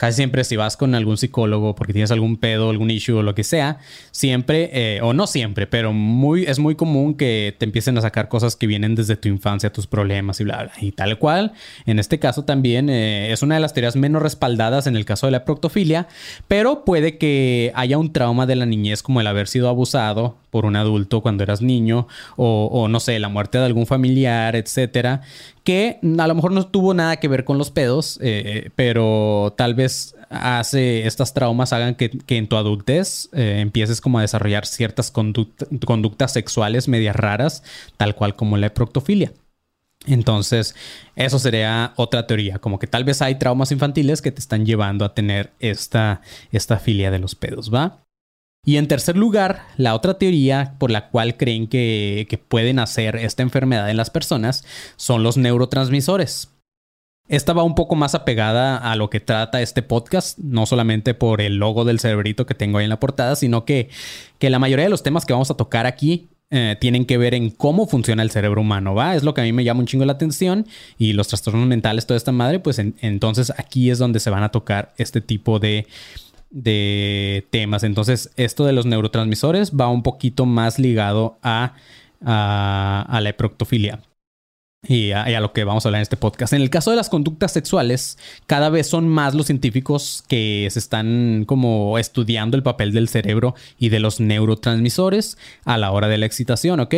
casi 0.00 0.16
siempre 0.16 0.44
si 0.44 0.56
vas 0.56 0.78
con 0.78 0.94
algún 0.94 1.18
psicólogo 1.18 1.74
porque 1.74 1.92
tienes 1.92 2.10
algún 2.10 2.38
pedo, 2.38 2.70
algún 2.70 2.90
issue 2.90 3.18
o 3.18 3.22
lo 3.22 3.34
que 3.34 3.44
sea, 3.44 3.80
siempre, 4.12 4.70
eh, 4.72 5.00
o 5.02 5.12
no 5.12 5.26
siempre, 5.26 5.66
pero 5.66 5.92
muy, 5.92 6.44
es 6.44 6.58
muy 6.58 6.74
común 6.74 7.12
que 7.12 7.54
te 7.58 7.66
empiecen 7.66 7.98
a 7.98 8.00
sacar 8.00 8.30
cosas 8.30 8.56
que 8.56 8.66
vienen 8.66 8.94
desde 8.94 9.16
tu 9.16 9.28
infancia, 9.28 9.70
tus 9.74 9.86
problemas 9.86 10.40
y 10.40 10.44
bla, 10.44 10.62
bla. 10.62 10.72
Y 10.80 10.92
tal 10.92 11.18
cual, 11.18 11.52
en 11.84 11.98
este 11.98 12.18
caso 12.18 12.46
también 12.46 12.88
eh, 12.88 13.30
es 13.30 13.42
una 13.42 13.56
de 13.56 13.60
las 13.60 13.74
teorías 13.74 13.94
menos 13.94 14.22
respaldadas 14.22 14.86
en 14.86 14.96
el 14.96 15.04
caso 15.04 15.26
de 15.26 15.32
la 15.32 15.44
proctofilia, 15.44 16.08
pero 16.48 16.86
puede 16.86 17.18
que 17.18 17.70
haya 17.74 17.98
un 17.98 18.10
trauma 18.10 18.46
de 18.46 18.56
la 18.56 18.64
niñez 18.64 19.02
como 19.02 19.20
el 19.20 19.26
haber 19.26 19.48
sido 19.48 19.68
abusado 19.68 20.38
por 20.48 20.64
un 20.64 20.76
adulto 20.76 21.20
cuando 21.20 21.42
eras 21.42 21.60
niño 21.60 22.08
o, 22.36 22.70
o 22.72 22.88
no 22.88 23.00
sé, 23.00 23.18
la 23.18 23.28
muerte 23.28 23.58
de 23.58 23.66
algún 23.66 23.86
familiar, 23.86 24.56
etcétera, 24.56 25.20
que 25.64 25.98
a 26.18 26.26
lo 26.26 26.34
mejor 26.34 26.52
no 26.52 26.66
tuvo 26.66 26.94
nada 26.94 27.18
que 27.18 27.28
ver 27.28 27.44
con 27.44 27.58
los 27.58 27.70
pedos, 27.70 28.18
eh, 28.22 28.70
pero 28.76 29.54
tal 29.56 29.74
vez 29.74 30.14
hace 30.30 31.06
estas 31.06 31.34
traumas 31.34 31.72
hagan 31.72 31.96
que, 31.96 32.10
en 32.28 32.48
tu 32.48 32.56
adultez 32.56 33.28
eh, 33.32 33.58
empieces 33.60 34.00
como 34.00 34.18
a 34.18 34.22
desarrollar 34.22 34.64
ciertas 34.64 35.10
conductas 35.10 36.32
sexuales 36.32 36.88
medias 36.88 37.16
raras, 37.16 37.62
tal 37.96 38.14
cual 38.14 38.36
como 38.36 38.56
la 38.56 38.72
proctofilia. 38.72 39.32
Entonces, 40.06 40.74
eso 41.14 41.38
sería 41.38 41.92
otra 41.96 42.26
teoría, 42.26 42.58
como 42.58 42.78
que 42.78 42.86
tal 42.86 43.04
vez 43.04 43.20
hay 43.20 43.34
traumas 43.34 43.70
infantiles 43.70 44.22
que 44.22 44.32
te 44.32 44.40
están 44.40 44.64
llevando 44.64 45.04
a 45.04 45.14
tener 45.14 45.52
esta, 45.60 46.22
esta 46.52 46.78
filia 46.78 47.10
de 47.10 47.18
los 47.18 47.34
pedos, 47.34 47.72
¿va? 47.72 48.02
Y 48.64 48.76
en 48.76 48.88
tercer 48.88 49.16
lugar, 49.16 49.62
la 49.76 49.94
otra 49.94 50.14
teoría 50.14 50.74
por 50.78 50.90
la 50.90 51.08
cual 51.08 51.36
creen 51.36 51.66
que, 51.66 52.26
pueden 52.48 52.78
hacer 52.78 53.16
esta 53.16 53.42
enfermedad 53.42 53.90
en 53.90 53.96
las 53.96 54.10
personas 54.10 54.64
son 54.96 55.22
los 55.22 55.36
neurotransmisores. 55.36 56.50
Esta 57.28 57.52
va 57.52 57.62
un 57.62 57.76
poco 57.76 57.94
más 57.94 58.14
apegada 58.14 58.76
a 58.76 58.96
lo 58.96 59.08
que 59.08 59.20
trata 59.20 59.62
este 59.62 59.82
podcast, 59.82 60.38
no 60.38 60.66
solamente 60.66 61.14
por 61.14 61.40
el 61.40 61.56
logo 61.56 61.84
del 61.84 62.00
cerebrito 62.00 62.44
que 62.44 62.54
tengo 62.54 62.78
ahí 62.78 62.84
en 62.84 62.90
la 62.90 63.00
portada, 63.00 63.36
sino 63.36 63.64
que, 63.64 63.88
la 64.40 64.58
mayoría 64.58 64.84
de 64.84 64.90
los 64.90 65.04
temas 65.04 65.24
que 65.24 65.32
vamos 65.32 65.50
a 65.50 65.56
tocar 65.56 65.86
aquí 65.86 66.28
eh, 66.50 66.76
tienen 66.80 67.06
que 67.06 67.16
ver 67.16 67.34
en 67.34 67.50
cómo 67.50 67.86
funciona 67.86 68.24
el 68.24 68.32
cerebro 68.32 68.60
humano, 68.60 68.94
¿va? 68.94 69.14
Es 69.14 69.22
lo 69.22 69.32
que 69.32 69.42
a 69.42 69.44
mí 69.44 69.52
me 69.52 69.62
llama 69.62 69.80
un 69.80 69.86
chingo 69.86 70.04
la 70.04 70.14
atención 70.14 70.66
y 70.98 71.12
los 71.12 71.28
trastornos 71.28 71.68
mentales, 71.68 72.06
toda 72.06 72.18
esta 72.18 72.32
madre, 72.32 72.58
pues 72.58 72.80
entonces 72.80 73.52
aquí 73.56 73.90
es 73.90 73.98
donde 73.98 74.18
se 74.18 74.30
van 74.30 74.42
a 74.42 74.50
tocar 74.50 74.92
este 74.98 75.20
tipo 75.20 75.60
de, 75.60 75.86
de 76.50 77.46
temas. 77.50 77.84
Entonces, 77.84 78.30
esto 78.36 78.64
de 78.64 78.72
los 78.72 78.86
neurotransmisores 78.86 79.72
va 79.72 79.88
un 79.88 80.02
poquito 80.02 80.46
más 80.46 80.78
ligado 80.78 81.38
a, 81.42 81.74
a, 82.24 83.20
la 83.22 83.28
eproctofilia. 83.28 84.00
Y 84.88 85.12
a, 85.12 85.40
lo 85.40 85.52
que 85.52 85.64
vamos 85.64 85.84
a 85.84 85.88
hablar 85.88 85.98
en 85.98 86.04
este 86.04 86.16
podcast. 86.16 86.54
En 86.54 86.62
el 86.62 86.70
caso 86.70 86.90
de 86.90 86.96
las 86.96 87.10
conductas 87.10 87.52
sexuales, 87.52 88.16
cada 88.46 88.70
vez 88.70 88.86
son 88.86 89.08
más 89.08 89.34
los 89.34 89.44
científicos 89.44 90.24
que 90.26 90.68
se 90.70 90.78
están 90.78 91.44
como 91.46 91.98
estudiando 91.98 92.56
el 92.56 92.62
papel 92.62 92.92
del 92.92 93.08
cerebro 93.08 93.54
y 93.78 93.90
de 93.90 94.00
los 94.00 94.20
neurotransmisores 94.20 95.36
a 95.66 95.76
la 95.76 95.92
hora 95.92 96.08
de 96.08 96.16
la 96.16 96.24
excitación, 96.24 96.80
¿ok? 96.80 96.94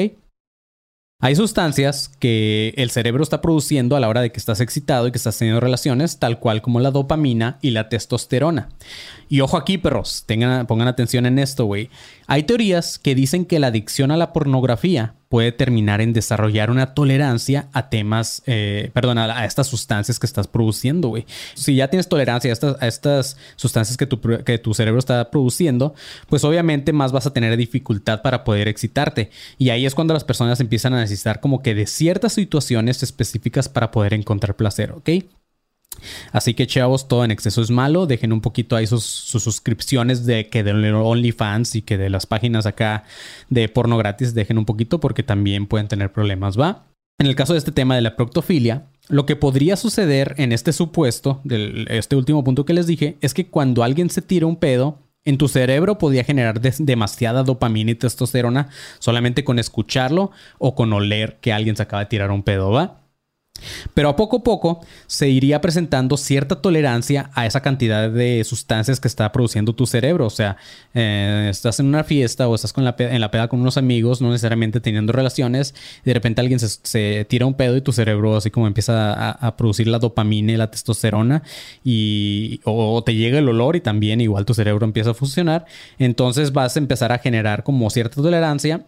Hay 1.25 1.37
sustancias 1.37 2.11
que 2.19 2.75
el 2.77 2.91
cerebro 2.91 3.23
está 3.23 3.41
produciendo 3.41 3.95
a 3.95 4.01
la 4.01 4.09
hora 4.09 4.23
de 4.23 4.33
que 4.33 4.41
estás 4.41 4.59
excitado 4.59 5.07
y 5.07 5.13
que 5.13 5.19
estás 5.19 5.39
teniendo 5.39 5.61
relaciones, 5.61 6.19
tal 6.19 6.41
cual 6.41 6.63
como 6.63 6.81
la 6.81 6.91
dopamina 6.91 7.59
y 7.63 7.71
la 7.71 7.89
testosterona. 7.89 8.71
Y 9.29 9.41
ojo 9.41 9.57
aquí, 9.57 9.79
perros, 9.79 10.25
tengan, 10.27 10.67
pongan 10.67 10.89
atención 10.89 11.25
en 11.27 11.39
esto, 11.39 11.67
güey. 11.67 11.91
Hay 12.27 12.43
teorías 12.43 12.99
que 12.99 13.15
dicen 13.15 13.45
que 13.45 13.61
la 13.61 13.69
adicción 13.69 14.11
a 14.11 14.17
la 14.17 14.33
pornografía 14.33 15.15
puede 15.33 15.51
terminar 15.51 16.03
en 16.03 16.13
desarrollar 16.13 16.71
una 16.71 16.93
tolerancia 16.93 17.71
a 17.73 17.89
temas, 17.89 18.43
eh, 18.45 18.91
perdón, 18.93 19.17
a, 19.17 19.47
estas 19.47 19.67
sustancias 19.67 20.19
que 20.19 20.27
estás 20.27 20.47
produciendo, 20.47 21.09
güey. 21.09 21.25
Si 21.55 21.75
ya 21.75 21.89
tienes 21.89 22.07
tolerancia 22.07 22.51
a 22.51 22.53
estas, 22.53 22.77
a 22.83 22.87
estas 22.87 23.39
sustancias 23.57 23.97
que 23.97 24.05
tu, 24.05 24.21
que 24.21 24.59
tu 24.59 24.75
cerebro 24.75 24.99
está 24.99 25.31
produciendo, 25.31 25.95
pues 26.29 26.45
obviamente 26.45 26.93
más 26.93 27.13
vas 27.13 27.25
a 27.25 27.33
tener 27.33 27.57
dificultad 27.57 28.21
para 28.21 28.45
poder 28.45 28.69
excitarte. 28.69 29.31
Y 29.57 29.71
ahí 29.71 29.87
es 29.87 29.95
cuando 29.95 30.13
las 30.13 30.23
personas 30.23 30.61
empiezan 30.61 30.93
a 30.93 31.01
necesitar 31.01 31.41
como 31.41 31.63
que 31.63 31.75
de 31.75 31.87
ciertas 31.87 32.35
situaciones 32.35 33.03
específicas 33.03 33.71
para 33.71 33.91
poder 33.91 34.13
encontrar 34.13 34.55
placer, 34.55 34.93
¿ok? 34.93 35.09
Así 36.33 36.55
que 36.55 36.67
chavos, 36.67 37.09
todo 37.09 37.25
en 37.25 37.31
exceso 37.31 37.63
es 37.63 37.71
malo. 37.71 38.07
Dejen 38.07 38.33
un 38.33 38.41
poquito 38.41 38.77
ahí 38.77 38.87
sus, 38.87 39.05
suscripciones 39.05 40.27
de 40.27 40.49
que 40.49 40.63
de 40.63 40.93
OnlyFans 40.93 41.77
y 41.77 41.83
que 41.83 41.99
de 41.99 42.11
las 42.11 42.27
páginas 42.27 42.67
acá 42.67 43.05
de 43.49 43.69
porno 43.69 43.97
gratis 43.97 44.35
dejen 44.35 44.59
un 44.59 44.65
poquito 44.65 45.01
porque 45.01 45.23
también 45.23 45.67
pueden 45.67 45.89
tener 45.89 46.13
problemas, 46.13 46.59
¿va? 46.59 46.85
En 47.19 47.27
el 47.27 47.37
caso 47.37 47.53
de 47.53 47.59
este 47.59 47.73
tema 47.73 47.95
de 47.95 48.03
la 48.03 48.17
proctofilia, 48.17 48.87
lo 49.09 49.27
que 49.27 49.37
podría 49.37 49.77
suceder 49.77 50.35
en 50.39 50.53
este 50.53 50.73
supuesto, 50.73 51.41
de 51.45 51.87
este 51.89 52.17
último 52.17 52.43
punto 52.43 52.65
que 52.65 52.73
les 52.73 52.87
dije, 52.87 53.17
es 53.21 53.35
que 53.35 53.47
cuando 53.47 53.83
alguien 53.83 54.11
se 54.11 54.23
tira 54.23 54.47
un 54.47 54.57
pedo, 54.57 54.99
en 55.25 55.39
tu 55.39 55.47
cerebro 55.47 55.99
podría 55.99 56.25
generar 56.25 56.61
demasiada 56.61 57.45
dopamina 57.45 57.93
y 57.93 57.95
testosterona 57.95 58.71
solamente 58.99 59.45
con 59.45 59.59
escucharlo 59.59 60.33
o 60.59 60.75
con 60.75 60.93
oler 60.93 61.39
que 61.41 61.53
alguien 61.53 61.77
se 61.77 61.83
acaba 61.83 62.01
de 62.01 62.09
tirar 62.09 62.31
un 62.33 62.43
pedo, 62.43 62.71
¿va? 62.71 63.02
Pero 63.95 64.09
a 64.09 64.17
poco 64.17 64.39
a 64.39 64.43
poco 64.43 64.81
se 65.07 65.29
iría 65.29 65.61
presentando 65.61 66.17
cierta 66.17 66.61
tolerancia 66.61 67.31
a 67.35 67.47
esa 67.47 67.61
cantidad 67.61 68.11
de 68.11 68.43
sustancias 68.45 69.01
que 69.01 69.09
está 69.09 69.31
produciendo 69.33 69.75
tu 69.75 69.87
cerebro. 69.87 70.27
O 70.27 70.31
sea, 70.31 70.57
eh, 70.95 71.49
estás 71.51 71.81
en 71.81 71.87
una 71.87 72.05
fiesta 72.05 72.49
o 72.49 72.55
estás 72.55 72.73
con 72.73 72.85
la 72.85 72.95
en 72.99 73.21
la 73.21 73.31
peda 73.31 73.49
con 73.49 73.61
unos 73.61 73.77
amigos, 73.77 74.21
no 74.21 74.31
necesariamente 74.31 74.81
teniendo 74.81 75.13
relaciones, 75.13 75.75
y 76.05 76.11
de 76.11 76.15
repente 76.15 76.41
alguien 76.41 76.59
se, 76.61 77.27
tira 77.29 77.47
un 77.47 77.55
pedo 77.55 77.77
y 77.77 77.81
tu 77.81 77.93
cerebro 77.93 78.37
así 78.37 78.51
como 78.51 78.67
empieza 78.67 79.31
a, 79.31 79.57
producir 79.57 79.87
la 79.89 79.99
dopamina 79.99 80.53
y 80.53 80.57
la 80.57 80.71
testosterona 80.71 81.43
y 81.85 82.61
o 82.65 83.03
te 83.05 83.15
llega 83.15 83.39
el 83.39 83.49
olor 83.49 83.77
y 83.77 83.81
también 83.81 84.21
igual 84.21 84.45
tu 84.45 84.55
cerebro 84.55 84.85
empieza 84.87 85.11
a 85.11 85.15
funcionar. 85.15 85.67
Entonces 85.99 86.53
vas 86.53 86.77
a 86.77 86.79
empezar 86.79 87.13
a 87.13 87.19
generar 87.19 87.63
como 87.65 87.91
cierta 87.91 88.23
tolerancia 88.23 88.87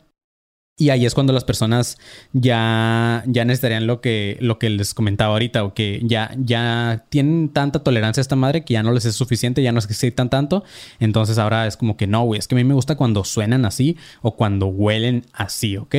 y 0.77 0.91
ahí 0.91 1.07
es 1.07 1.15
cuando 1.15 1.33
las 1.33 1.45
personas 1.45 1.99
ya, 2.33 3.23
ya 3.27 3.45
necesitarían 3.45 3.87
lo 3.87 4.01
que, 4.01 4.37
lo 4.41 4.59
que 4.59 4.71
les 4.71 4.93
comentaba 4.93 5.35
ahorita, 5.35 5.63
o 5.63 5.73
que 5.73 6.01
ya, 6.03 6.35
ya 6.37 7.05
tienen 7.11 7.49
tanta 7.51 7.85
tolerancia 7.85 8.21
a 8.21 8.23
esta 8.23 8.35
madre 8.35 8.65
que 8.65 8.75
ya 8.75 8.83
no 8.83 8.91
les 8.91 9.05
es 9.05 9.15
suficiente, 9.15 9.63
ya 9.63 9.71
no 9.71 9.81
necesitan 9.81 10.31
tanto. 10.31 10.65
Entonces 10.99 11.39
ahora 11.39 11.67
es 11.69 11.77
como 11.77 11.97
que 11.97 12.09
no, 12.09 12.25
güey, 12.25 12.41
es 12.41 12.49
que 12.49 12.57
a 12.57 12.59
mí 12.59 12.65
me 12.65 12.75
gusta 12.75 12.97
cuando 12.97 13.23
suenan 13.25 13.65
así 13.65 13.97
o 14.21 14.35
cuando 14.37 14.67
huelen 14.67 15.25
así, 15.33 15.77
¿ok? 15.77 15.95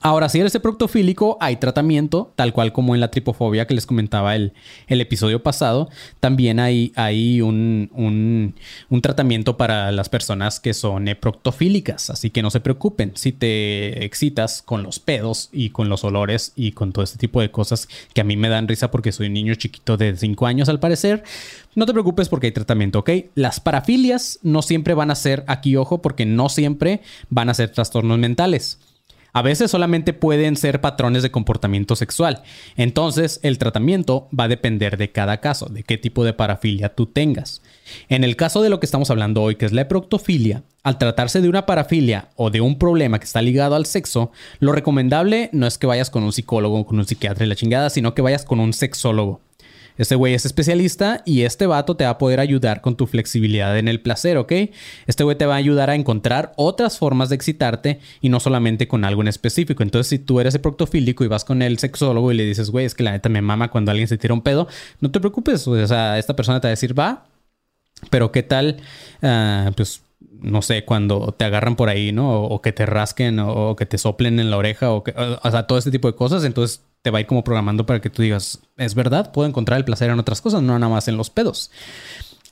Ahora, 0.00 0.28
si 0.28 0.38
eres 0.38 0.56
proctofílico, 0.58 1.38
hay 1.40 1.56
tratamiento, 1.56 2.32
tal 2.36 2.52
cual 2.52 2.72
como 2.72 2.94
en 2.94 3.00
la 3.00 3.10
tripofobia 3.10 3.66
que 3.66 3.74
les 3.74 3.86
comentaba 3.86 4.36
el, 4.36 4.52
el 4.88 5.00
episodio 5.00 5.42
pasado. 5.42 5.88
También 6.20 6.60
hay, 6.60 6.92
hay 6.96 7.40
un, 7.40 7.90
un, 7.94 9.00
tratamiento 9.00 9.56
para 9.56 9.90
las 9.92 10.10
personas 10.10 10.60
que 10.60 10.74
son 10.74 11.08
proctofílicas, 11.18 12.10
así 12.10 12.28
que 12.28 12.42
no 12.42 12.50
se 12.50 12.60
preocupen. 12.60 13.12
Si 13.14 13.32
te 13.32 14.04
excitas 14.04 14.60
con 14.60 14.82
los 14.82 14.98
pedos 14.98 15.48
y 15.50 15.70
con 15.70 15.88
los 15.88 16.04
olores 16.04 16.52
y 16.56 16.72
con 16.72 16.92
todo 16.92 17.02
este 17.02 17.18
tipo 17.18 17.40
de 17.40 17.50
cosas 17.50 17.88
que 18.12 18.20
a 18.20 18.24
mí 18.24 18.36
me 18.36 18.50
dan 18.50 18.68
risa 18.68 18.90
porque 18.90 19.12
soy 19.12 19.28
un 19.28 19.32
niño 19.32 19.54
chiquito 19.54 19.96
de 19.96 20.14
5 20.14 20.46
años 20.46 20.68
al 20.68 20.78
parecer, 20.78 21.24
no 21.74 21.86
te 21.86 21.92
preocupes 21.92 22.28
porque 22.28 22.48
hay 22.48 22.52
tratamiento, 22.52 22.98
¿ok? 22.98 23.10
Las 23.34 23.60
parafilias 23.60 24.40
no 24.42 24.60
siempre 24.60 24.92
van 24.92 25.10
a 25.10 25.14
ser, 25.14 25.42
aquí 25.46 25.74
ojo, 25.74 26.02
porque 26.02 26.26
no 26.26 26.50
siempre 26.50 27.00
van 27.30 27.48
a 27.48 27.54
ser 27.54 27.70
trastornos 27.70 28.18
mentales. 28.18 28.78
A 29.36 29.42
veces 29.42 29.70
solamente 29.70 30.14
pueden 30.14 30.56
ser 30.56 30.80
patrones 30.80 31.22
de 31.22 31.30
comportamiento 31.30 31.94
sexual. 31.94 32.42
Entonces, 32.78 33.38
el 33.42 33.58
tratamiento 33.58 34.30
va 34.32 34.44
a 34.44 34.48
depender 34.48 34.96
de 34.96 35.12
cada 35.12 35.42
caso, 35.42 35.66
de 35.66 35.82
qué 35.82 35.98
tipo 35.98 36.24
de 36.24 36.32
parafilia 36.32 36.94
tú 36.94 37.04
tengas. 37.04 37.60
En 38.08 38.24
el 38.24 38.36
caso 38.36 38.62
de 38.62 38.70
lo 38.70 38.80
que 38.80 38.86
estamos 38.86 39.10
hablando 39.10 39.42
hoy, 39.42 39.56
que 39.56 39.66
es 39.66 39.72
la 39.72 39.82
eproctofilia, 39.82 40.62
al 40.82 40.96
tratarse 40.96 41.42
de 41.42 41.50
una 41.50 41.66
parafilia 41.66 42.30
o 42.36 42.48
de 42.48 42.62
un 42.62 42.78
problema 42.78 43.18
que 43.18 43.26
está 43.26 43.42
ligado 43.42 43.74
al 43.74 43.84
sexo, 43.84 44.32
lo 44.58 44.72
recomendable 44.72 45.50
no 45.52 45.66
es 45.66 45.76
que 45.76 45.86
vayas 45.86 46.08
con 46.08 46.22
un 46.22 46.32
psicólogo 46.32 46.80
o 46.80 46.86
con 46.86 46.98
un 46.98 47.06
psiquiatra 47.06 47.44
y 47.44 47.48
la 47.50 47.56
chingada, 47.56 47.90
sino 47.90 48.14
que 48.14 48.22
vayas 48.22 48.46
con 48.46 48.58
un 48.58 48.72
sexólogo. 48.72 49.42
Este 49.98 50.14
güey 50.14 50.34
es 50.34 50.44
especialista 50.44 51.22
y 51.24 51.42
este 51.42 51.66
vato 51.66 51.96
te 51.96 52.04
va 52.04 52.10
a 52.10 52.18
poder 52.18 52.40
ayudar 52.40 52.80
con 52.80 52.96
tu 52.96 53.06
flexibilidad 53.06 53.78
en 53.78 53.88
el 53.88 54.00
placer, 54.00 54.36
¿ok? 54.36 54.52
Este 55.06 55.24
güey 55.24 55.36
te 55.36 55.46
va 55.46 55.54
a 55.54 55.58
ayudar 55.58 55.90
a 55.90 55.94
encontrar 55.94 56.52
otras 56.56 56.98
formas 56.98 57.28
de 57.28 57.36
excitarte 57.36 58.00
y 58.20 58.28
no 58.28 58.40
solamente 58.40 58.88
con 58.88 59.04
algo 59.04 59.22
en 59.22 59.28
específico. 59.28 59.82
Entonces, 59.82 60.08
si 60.08 60.18
tú 60.18 60.40
eres 60.40 60.58
proctofílico 60.58 61.24
y 61.24 61.28
vas 61.28 61.44
con 61.44 61.62
el 61.62 61.78
sexólogo 61.78 62.32
y 62.32 62.36
le 62.36 62.44
dices, 62.44 62.70
güey, 62.70 62.86
es 62.86 62.94
que 62.94 63.02
la 63.02 63.12
neta 63.12 63.28
me 63.28 63.42
mama 63.42 63.70
cuando 63.70 63.90
alguien 63.90 64.08
se 64.08 64.18
tira 64.18 64.34
un 64.34 64.42
pedo, 64.42 64.68
no 65.00 65.10
te 65.10 65.20
preocupes. 65.20 65.66
O 65.68 65.86
sea, 65.86 66.18
esta 66.18 66.36
persona 66.36 66.60
te 66.60 66.66
va 66.66 66.70
a 66.70 66.76
decir, 66.76 66.98
va, 66.98 67.26
pero 68.10 68.32
¿qué 68.32 68.42
tal? 68.42 68.76
Ah, 69.22 69.70
pues 69.76 70.02
no 70.40 70.62
sé, 70.62 70.84
cuando 70.84 71.32
te 71.36 71.44
agarran 71.44 71.76
por 71.76 71.88
ahí, 71.88 72.12
¿no? 72.12 72.42
O, 72.42 72.62
que 72.62 72.72
te 72.72 72.86
rasquen 72.86 73.38
o, 73.40 73.76
que 73.76 73.86
te 73.86 73.98
soplen 73.98 74.38
en 74.40 74.50
la 74.50 74.56
oreja 74.56 74.92
o, 74.92 75.02
que, 75.02 75.12
o 75.16 75.50
sea, 75.50 75.66
todo 75.66 75.78
este 75.78 75.90
tipo 75.90 76.08
de 76.08 76.14
cosas. 76.14 76.44
Entonces 76.44 76.82
te 77.02 77.10
va 77.10 77.18
a 77.18 77.20
ir 77.20 77.26
como 77.26 77.44
programando 77.44 77.86
para 77.86 78.00
que 78.00 78.10
tú 78.10 78.22
digas, 78.22 78.60
es 78.76 78.94
verdad, 78.94 79.32
puedo 79.32 79.48
encontrar 79.48 79.78
el 79.78 79.84
placer 79.84 80.10
en 80.10 80.18
otras 80.18 80.40
cosas, 80.40 80.62
no 80.62 80.78
nada 80.78 80.92
más 80.92 81.08
en 81.08 81.16
los 81.16 81.30
pedos. 81.30 81.70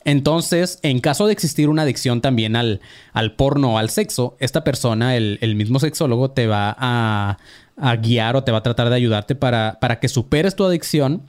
Entonces, 0.05 0.79
en 0.83 1.01
caso 1.01 1.27
de 1.27 1.33
existir 1.33 1.69
una 1.69 1.83
adicción 1.83 2.21
también 2.21 2.57
al, 2.57 2.81
al 3.13 3.35
porno 3.35 3.75
o 3.75 3.79
al 3.79 3.89
sexo, 3.91 4.37
esta 4.39 4.63
persona, 4.63 5.17
el, 5.17 5.57
mismo 5.57 5.81
sexólogo, 5.81 6.31
te 6.31 6.47
va 6.47 6.77
a, 6.79 7.39
guiar 8.03 8.37
o 8.37 8.45
te 8.45 8.53
va 8.53 8.59
a 8.59 8.63
tratar 8.63 8.91
de 8.91 8.97
ayudarte 8.97 9.35
para, 9.35 9.79
para 9.81 9.99
que 9.99 10.09
superes 10.09 10.55
tu 10.55 10.65
adicción 10.65 11.23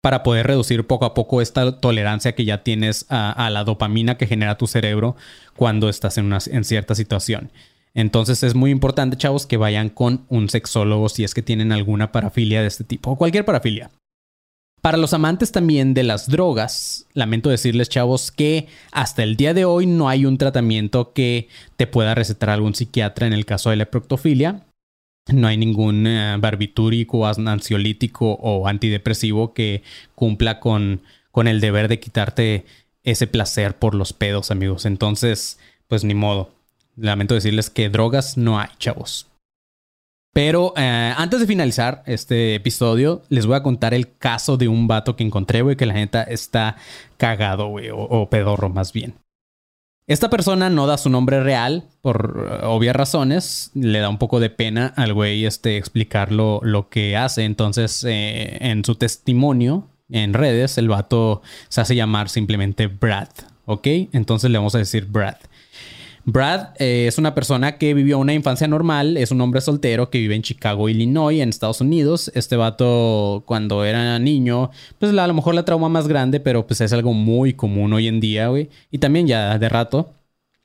para 0.00 0.22
poder 0.22 0.46
reducir 0.46 0.86
poco 0.86 1.04
a 1.04 1.14
poco 1.14 1.40
esta 1.40 1.80
tolerancia 1.80 2.34
que 2.34 2.44
ya 2.44 2.62
tienes 2.62 3.06
a, 3.08 3.50
la 3.50 3.64
dopamina 3.64 4.16
que 4.16 4.26
genera 4.26 4.56
tu 4.56 4.66
cerebro 4.66 5.16
cuando 5.56 5.88
estás 5.88 6.18
en, 6.18 6.26
una, 6.26 6.38
en 6.46 6.64
cierta 6.64 6.94
situación. 6.94 7.50
Entonces 7.94 8.42
es 8.42 8.54
muy 8.54 8.70
importante, 8.70 9.16
chavos, 9.16 9.46
que 9.46 9.56
vayan 9.56 9.88
con 9.88 10.24
un 10.28 10.48
sexólogo 10.48 11.08
si 11.08 11.24
es 11.24 11.34
que 11.34 11.42
tienen 11.42 11.72
alguna 11.72 12.12
parafilia 12.12 12.60
de 12.60 12.68
este 12.68 12.84
tipo 12.84 13.10
o 13.10 13.16
cualquier 13.16 13.44
parafilia. 13.44 13.90
Para 14.80 14.96
los 14.96 15.12
amantes 15.12 15.50
también 15.50 15.92
de 15.94 16.04
las 16.04 16.28
drogas, 16.28 17.06
lamento 17.12 17.50
decirles, 17.50 17.88
chavos, 17.88 18.30
que 18.30 18.68
hasta 18.92 19.24
el 19.24 19.36
día 19.36 19.52
de 19.52 19.64
hoy 19.64 19.86
no 19.86 20.08
hay 20.08 20.24
un 20.24 20.38
tratamiento 20.38 21.12
que 21.12 21.48
te 21.76 21.88
pueda 21.88 22.14
recetar 22.14 22.50
algún 22.50 22.76
psiquiatra 22.76 23.26
en 23.26 23.32
el 23.32 23.44
caso 23.44 23.70
de 23.70 23.76
la 23.76 23.86
proctofilia. 23.86 24.67
No 25.32 25.46
hay 25.48 25.56
ningún 25.56 26.06
eh, 26.06 26.36
barbitúrico, 26.38 27.26
ansiolítico 27.26 28.32
o 28.32 28.66
antidepresivo 28.66 29.52
que 29.52 29.82
cumpla 30.14 30.60
con, 30.60 31.02
con 31.30 31.48
el 31.48 31.60
deber 31.60 31.88
de 31.88 32.00
quitarte 32.00 32.64
ese 33.02 33.26
placer 33.26 33.76
por 33.76 33.94
los 33.94 34.12
pedos, 34.12 34.50
amigos. 34.50 34.86
Entonces, 34.86 35.58
pues 35.86 36.04
ni 36.04 36.14
modo 36.14 36.50
lamento 36.96 37.34
decirles 37.34 37.70
que 37.70 37.88
drogas 37.88 38.36
no 38.36 38.58
hay, 38.58 38.68
chavos. 38.78 39.26
Pero 40.32 40.72
eh, 40.76 41.14
antes 41.16 41.40
de 41.40 41.46
finalizar 41.46 42.02
este 42.06 42.54
episodio, 42.54 43.22
les 43.28 43.46
voy 43.46 43.56
a 43.56 43.62
contar 43.62 43.94
el 43.94 44.16
caso 44.16 44.56
de 44.56 44.68
un 44.68 44.86
vato 44.86 45.16
que 45.16 45.24
encontré, 45.24 45.62
güey, 45.62 45.76
que 45.76 45.86
la 45.86 45.94
neta 45.94 46.22
está 46.22 46.76
cagado, 47.16 47.68
güey, 47.68 47.88
o, 47.92 48.28
pedorro 48.30 48.68
más 48.68 48.92
bien. 48.92 49.14
Esta 50.08 50.30
persona 50.30 50.70
no 50.70 50.86
da 50.86 50.96
su 50.96 51.10
nombre 51.10 51.42
real 51.42 51.84
por 52.00 52.48
eh, 52.50 52.64
obvias 52.64 52.96
razones. 52.96 53.70
Le 53.74 54.00
da 54.00 54.08
un 54.08 54.16
poco 54.16 54.40
de 54.40 54.48
pena 54.48 54.94
al 54.96 55.12
güey 55.12 55.44
este, 55.44 55.76
explicar 55.76 56.32
lo, 56.32 56.88
que 56.90 57.14
hace. 57.16 57.44
Entonces, 57.44 58.04
eh, 58.04 58.56
en 58.62 58.86
su 58.86 58.94
testimonio 58.94 59.86
en 60.08 60.32
redes, 60.32 60.78
el 60.78 60.88
vato 60.88 61.42
se 61.68 61.82
hace 61.82 61.94
llamar 61.94 62.30
simplemente 62.30 62.86
Brad. 62.86 63.28
¿Ok? 63.66 63.86
Entonces 64.12 64.50
le 64.50 64.56
vamos 64.56 64.74
a 64.74 64.78
decir 64.78 65.04
Brad. 65.04 65.36
Brad 66.30 66.74
eh, 66.78 67.06
es 67.06 67.16
una 67.16 67.34
persona 67.34 67.78
que 67.78 67.94
vivió 67.94 68.18
una 68.18 68.34
infancia 68.34 68.68
normal, 68.68 69.16
es 69.16 69.30
un 69.30 69.40
hombre 69.40 69.62
soltero 69.62 70.10
que 70.10 70.18
vive 70.18 70.34
en 70.34 70.42
Chicago, 70.42 70.90
Illinois, 70.90 71.40
en 71.40 71.48
Estados 71.48 71.80
Unidos. 71.80 72.30
Este 72.34 72.54
vato, 72.54 73.44
cuando 73.46 73.82
era 73.82 74.18
niño, 74.18 74.70
pues 74.98 75.16
a 75.16 75.26
lo 75.26 75.32
mejor 75.32 75.54
la 75.54 75.64
trauma 75.64 75.88
más 75.88 76.06
grande, 76.06 76.38
pero 76.38 76.66
pues 76.66 76.82
es 76.82 76.92
algo 76.92 77.14
muy 77.14 77.54
común 77.54 77.94
hoy 77.94 78.08
en 78.08 78.20
día, 78.20 78.48
güey. 78.48 78.68
Y 78.90 78.98
también 78.98 79.26
ya 79.26 79.58
de 79.58 79.70
rato 79.70 80.10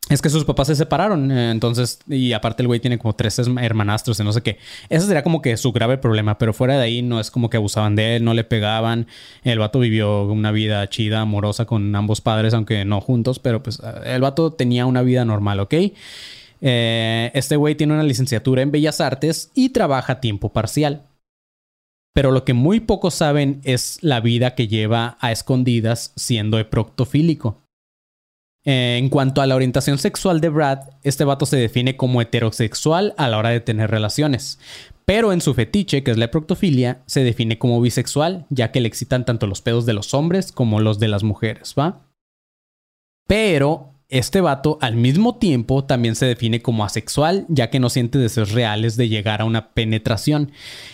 es 0.09 0.21
que 0.21 0.29
sus 0.29 0.43
papás 0.43 0.67
se 0.67 0.75
separaron. 0.75 1.31
Eh, 1.31 1.51
entonces, 1.51 1.99
y 2.07 2.33
aparte 2.33 2.61
el 2.61 2.67
güey 2.67 2.79
tiene 2.79 2.97
como 2.97 3.15
tres 3.15 3.39
hermanastros 3.39 4.19
y 4.19 4.23
no 4.23 4.33
sé 4.33 4.41
qué. 4.41 4.57
Ese 4.89 5.05
sería 5.05 5.23
como 5.23 5.41
que 5.41 5.55
su 5.57 5.71
grave 5.71 5.97
problema. 5.97 6.37
Pero 6.37 6.53
fuera 6.53 6.77
de 6.77 6.83
ahí 6.83 7.01
no 7.01 7.19
es 7.19 7.31
como 7.31 7.49
que 7.49 7.57
abusaban 7.57 7.95
de 7.95 8.17
él, 8.17 8.23
no 8.23 8.33
le 8.33 8.43
pegaban. 8.43 9.07
El 9.43 9.59
vato 9.59 9.79
vivió 9.79 10.25
una 10.25 10.51
vida 10.51 10.87
chida, 10.89 11.21
amorosa 11.21 11.65
con 11.65 11.95
ambos 11.95 12.21
padres, 12.21 12.53
aunque 12.53 12.83
no 12.85 13.01
juntos. 13.01 13.39
Pero 13.39 13.63
pues 13.63 13.81
el 14.05 14.21
vato 14.21 14.53
tenía 14.53 14.85
una 14.85 15.01
vida 15.01 15.25
normal, 15.25 15.59
¿ok? 15.61 15.73
Eh, 16.65 17.31
este 17.33 17.55
güey 17.55 17.75
tiene 17.75 17.93
una 17.93 18.03
licenciatura 18.03 18.61
en 18.61 18.71
Bellas 18.71 19.01
Artes 19.01 19.51
y 19.53 19.69
trabaja 19.69 20.13
a 20.13 20.21
tiempo 20.21 20.53
parcial. 20.53 21.03
Pero 22.13 22.31
lo 22.31 22.45
que 22.45 22.53
muy 22.53 22.79
pocos 22.79 23.15
saben 23.15 23.59
es 23.63 23.97
la 24.01 24.19
vida 24.19 24.53
que 24.53 24.67
lleva 24.67 25.17
a 25.19 25.31
escondidas 25.31 26.13
siendo 26.15 26.59
eproctofílico. 26.59 27.62
Eh, 28.65 28.97
en 28.97 29.09
cuanto 29.09 29.41
a 29.41 29.45
la 29.45 29.55
orientación 29.55 29.97
sexual 29.97 30.39
de 30.39 30.49
Brad, 30.49 30.79
este 31.03 31.25
vato 31.25 31.45
se 31.45 31.57
define 31.57 31.97
como 31.97 32.21
heterosexual 32.21 33.13
a 33.17 33.27
la 33.27 33.37
hora 33.37 33.49
de 33.49 33.59
tener 33.59 33.91
relaciones. 33.91 34.59
Pero 35.05 35.33
en 35.33 35.41
su 35.41 35.53
fetiche, 35.53 36.03
que 36.03 36.11
es 36.11 36.17
la 36.17 36.31
proctofilia, 36.31 37.03
se 37.05 37.23
define 37.23 37.57
como 37.57 37.81
bisexual, 37.81 38.45
ya 38.49 38.71
que 38.71 38.79
le 38.79 38.87
excitan 38.87 39.25
tanto 39.25 39.47
los 39.47 39.61
pedos 39.61 39.85
de 39.85 39.93
los 39.93 40.13
hombres 40.13 40.51
como 40.51 40.79
los 40.79 40.99
de 40.99 41.09
las 41.09 41.23
mujeres, 41.23 41.75
¿va? 41.77 42.07
Pero 43.27 43.92
este 44.09 44.41
vato 44.41 44.77
al 44.81 44.95
mismo 44.95 45.37
tiempo 45.37 45.83
también 45.83 46.15
se 46.15 46.25
define 46.25 46.61
como 46.61 46.85
asexual, 46.85 47.45
ya 47.49 47.69
que 47.69 47.79
no 47.79 47.89
siente 47.89 48.19
deseos 48.19 48.51
reales 48.51 48.95
de 48.95 49.09
llegar 49.09 49.41
a 49.41 49.45
una 49.45 49.69
penetración. 49.69 50.51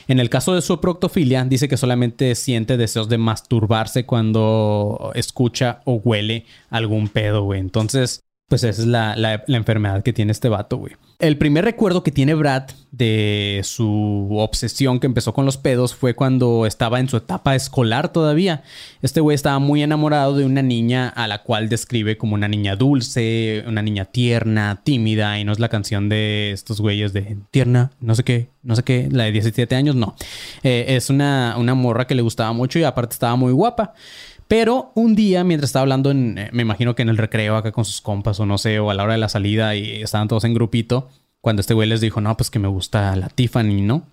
En 0.08 0.20
el 0.20 0.30
caso 0.30 0.56
de 0.56 0.62
su 0.62 0.80
proctofilia, 0.80 1.44
dice 1.46 1.68
que 1.68 1.78
solamente 1.78 2.34
siente 2.36 2.78
deseos 2.78 3.10
de 3.10 3.18
masturbarse 3.18 4.06
cuando 4.06 5.12
escucha 5.16 5.82
o 5.86 5.96
huele 5.96 6.46
algún 6.70 7.10
pedo, 7.10 7.44
güey. 7.44 7.60
Entonces, 7.60 8.22
pues 8.50 8.64
esa 8.64 8.82
es 8.82 8.88
la, 8.88 9.16
la, 9.16 9.44
enfermedad 9.48 10.02
que 10.02 10.12
tiene 10.12 10.32
este 10.32 10.50
vato, 10.50 10.78
güey. 10.78 10.94
El 11.20 11.38
primer 11.38 11.66
recuerdo 11.66 12.02
que 12.02 12.12
tiene 12.12 12.34
Brad 12.34 12.64
de 12.92 13.62
su 13.64 14.30
obsesión 14.32 15.00
que 15.00 15.06
empezó 15.06 15.34
con 15.34 15.46
los 15.46 15.58
pedos 15.58 15.94
fue 15.94 16.16
cuando 16.16 16.66
estaba 16.66 17.00
en 17.00 17.08
su 17.10 17.18
etapa 17.18 17.56
escolar 17.56 18.12
todavía. 18.12 18.64
Este 19.04 19.22
güey 19.22 19.36
estaba 19.36 19.60
muy 19.60 19.84
enamorado 19.84 20.36
de 20.36 20.46
una 20.46 20.64
niña 20.64 21.10
a 21.10 21.28
la 21.28 21.44
cual 21.44 21.70
describe 21.70 22.18
como 22.18 22.34
una 22.34 22.48
niña 22.48 22.76
dulce, 22.76 23.64
una 23.68 23.84
niña 23.84 24.06
tierna, 24.06 24.82
tímida, 24.84 25.40
y 25.40 25.44
no 25.44 25.52
es 25.52 25.60
la 25.60 25.70
canción 25.70 26.10
de 26.10 26.52
estos 26.52 26.82
güeyes 26.82 27.14
de 27.14 27.38
tierna, 27.52 27.92
no 28.02 28.16
sé 28.16 28.24
qué, 28.24 28.50
no 28.64 28.76
sé 28.76 28.82
qué, 28.82 29.10
la 29.12 29.26
de 29.26 29.32
17 29.32 29.76
años, 29.76 29.96
no. 29.96 30.16
Eh, 30.64 30.86
es 30.90 31.12
una, 31.12 31.56
una 31.60 31.76
morra 31.76 32.08
que 32.08 32.16
le 32.16 32.24
gustaba 32.24 32.52
mucho 32.54 32.80
y 32.80 32.84
aparte 32.84 33.14
estaba 33.14 33.36
muy 33.36 33.52
guapa. 33.52 33.94
Pero 34.50 34.92
un 34.96 35.14
día, 35.14 35.44
mientras 35.44 35.70
estaba 35.70 35.84
hablando, 35.84 36.10
en, 36.10 36.40
eh, 36.40 36.50
me 36.52 36.64
imagino 36.64 36.96
que 36.96 37.04
en 37.04 37.10
el 37.10 37.18
recreo 37.18 37.56
acá 37.56 37.72
con 37.72 37.86
sus 37.86 38.02
compas 38.02 38.40
o 38.40 38.48
no 38.48 38.58
sé, 38.58 38.80
o 38.80 38.90
a 38.90 38.96
la 38.96 39.04
hora 39.04 39.14
de 39.14 39.20
la 39.20 39.30
salida 39.30 39.76
y 39.76 40.02
estaban 40.02 40.28
todos 40.28 40.44
en 40.44 40.56
grupito, 40.56 41.08
cuando 41.40 41.60
este 41.60 41.76
güey 41.76 41.88
les 41.88 42.02
dijo, 42.02 42.20
no, 42.20 42.36
pues 42.36 42.50
que 42.50 42.58
me 42.58 42.68
gusta 42.68 43.16
la 43.16 43.30
Tiffany, 43.30 43.84
¿no? 43.84 44.08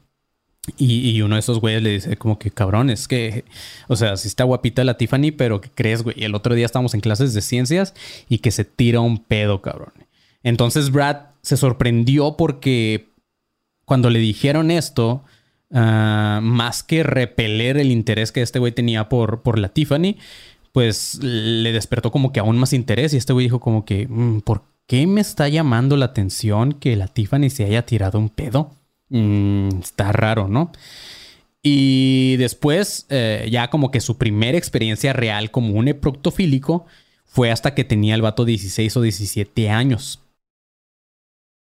Y, 0.76 1.22
uno 1.22 1.36
de 1.36 1.40
esos 1.40 1.58
güeyes 1.60 1.82
le 1.82 1.90
dice 1.90 2.16
como 2.18 2.38
que 2.38 2.50
cabrón, 2.50 2.90
es 2.90 3.08
que, 3.08 3.44
o 3.88 3.96
sea, 3.96 4.18
sí 4.18 4.28
está 4.28 4.44
guapita 4.44 4.84
la 4.84 4.98
Tiffany, 4.98 5.30
pero 5.30 5.62
¿qué 5.62 5.70
crees, 5.74 6.02
güey? 6.02 6.22
El 6.22 6.34
otro 6.34 6.54
día 6.54 6.66
estábamos 6.66 6.92
en 6.92 7.00
clases 7.00 7.32
de 7.32 7.40
ciencias 7.40 7.94
y 8.28 8.38
que 8.38 8.50
se 8.50 8.64
tira 8.64 9.00
un 9.00 9.18
pedo, 9.18 9.62
cabrón. 9.62 9.94
Entonces 10.42 10.90
Brad 10.90 11.28
se 11.40 11.56
sorprendió 11.56 12.36
porque 12.36 13.08
cuando 13.86 14.10
le 14.10 14.18
dijeron 14.18 14.70
esto, 14.70 15.24
Ah, 15.72 16.40
más 16.42 16.82
que 16.82 17.02
repeler 17.02 17.76
el 17.76 17.90
interés 17.90 18.30
que 18.30 18.42
este 18.42 18.58
güey 18.58 18.72
tenía 18.72 19.08
por, 19.08 19.42
por 19.42 19.58
la 19.58 19.68
Tiffany, 19.70 20.16
pues 20.72 21.18
le 21.22 21.72
despertó 21.72 22.12
como 22.12 22.32
que 22.32 22.40
aún 22.40 22.58
más 22.58 22.72
interés 22.72 23.14
y 23.14 23.16
este 23.16 23.32
güey 23.32 23.46
dijo 23.46 23.60
como 23.60 23.84
que, 23.84 24.06
mm, 24.08 24.40
¿por 24.42 24.62
qué 24.86 25.06
me 25.06 25.20
está 25.20 25.48
llamando 25.48 25.96
la 25.96 26.06
atención 26.06 26.72
que 26.72 26.96
la 26.96 27.08
Tiffany 27.08 27.50
se 27.50 27.64
haya 27.64 27.84
tirado 27.84 28.18
un 28.18 28.28
pedo? 28.28 28.72
Mm, 29.08 29.80
está 29.80 30.12
raro, 30.12 30.48
¿no? 30.48 30.72
Y 31.62 32.36
después, 32.36 33.06
eh, 33.08 33.48
ya 33.50 33.70
como 33.70 33.90
que 33.90 34.00
su 34.00 34.18
primera 34.18 34.56
experiencia 34.56 35.12
real 35.12 35.50
como 35.50 35.74
un 35.74 35.88
eproctofílico 35.88 36.86
fue 37.24 37.50
hasta 37.50 37.74
que 37.74 37.84
tenía 37.84 38.14
el 38.14 38.22
vato 38.22 38.44
16 38.44 38.96
o 38.96 39.02
17 39.02 39.68
años. 39.70 40.20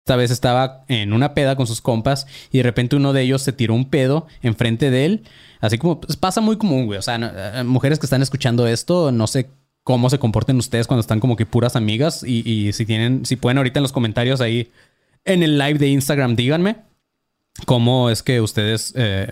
Esta 0.04 0.18
vez 0.18 0.32
estaba 0.32 0.84
en 0.90 1.14
una 1.14 1.34
peda 1.34 1.56
con 1.56 1.66
sus 1.66 1.80
compas 1.80 2.28
y 2.52 2.58
de 2.58 2.64
repente 2.64 2.98
uno 2.98 3.14
de 3.14 3.22
ellos 3.22 3.42
se 3.42 3.54
tiró 3.54 3.74
un 3.74 3.90
pedo 3.90 4.28
enfrente 4.42 4.92
de 4.92 5.06
él. 5.06 5.24
Así 5.62 5.78
como 5.78 6.02
pues, 6.02 6.18
pasa 6.18 6.42
muy 6.42 6.58
común, 6.58 6.88
güey. 6.88 7.00
O 7.00 7.02
sea, 7.02 7.16
eh, 7.56 7.64
mujeres 7.64 8.00
que 8.00 8.06
están 8.06 8.22
escuchando 8.22 8.68
esto, 8.68 9.14
no 9.14 9.28
sé 9.28 9.50
cómo 9.86 10.10
se 10.10 10.20
comporten 10.20 10.58
ustedes 10.58 10.88
cuando 10.88 11.00
están 11.00 11.22
como 11.22 11.38
que 11.38 11.46
puras 11.46 11.78
amigas. 11.78 12.22
Y, 12.22 12.74
si 12.74 12.86
tienen, 12.86 13.26
si 13.26 13.38
pueden 13.38 13.60
ahorita 13.60 13.80
en 13.80 13.84
los 13.84 13.94
comentarios 13.94 14.42
ahí 14.42 14.70
en 15.24 15.42
el 15.42 15.58
live 15.58 15.80
de 15.80 15.88
Instagram, 15.88 16.36
díganme 16.36 16.76
cómo 17.66 18.10
es 18.10 18.24
que 18.24 18.42
ustedes 18.42 18.92
eh, 18.98 19.32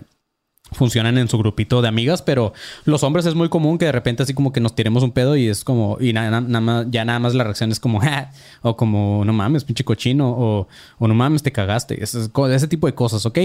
funcionan 0.72 1.18
en 1.18 1.28
su 1.28 1.38
grupito 1.38 1.82
de 1.82 1.88
amigas, 1.88 2.22
pero 2.22 2.54
los 2.86 3.04
hombres 3.04 3.26
es 3.26 3.36
muy 3.36 3.50
común 3.50 3.78
que 3.78 3.86
de 3.86 3.92
repente 3.92 4.24
así 4.24 4.34
como 4.34 4.54
que 4.54 4.62
nos 4.62 4.74
tiremos 4.74 5.04
un 5.04 5.12
pedo 5.12 5.36
y 5.36 5.48
es 5.48 5.64
como, 5.64 5.98
y 6.00 6.14
nada, 6.14 6.42
nada 6.42 6.62
más, 6.62 6.88
ya 6.90 7.04
nada 7.04 7.20
más 7.20 7.34
la 7.34 7.44
reacción 7.44 7.72
es 7.72 7.80
como, 7.80 8.00
o 8.62 8.78
como, 8.78 9.24
no 9.26 9.34
mames, 9.34 9.66
pinche 9.66 9.84
cochino, 9.84 10.30
o, 10.30 10.68
o 10.98 11.08
no 11.08 11.14
mames, 11.14 11.44
te 11.44 11.52
cagaste, 11.52 12.02
ese 12.02 12.68
tipo 12.68 12.88
de 12.88 12.94
cosas, 12.94 13.26
¿ok? 13.26 13.40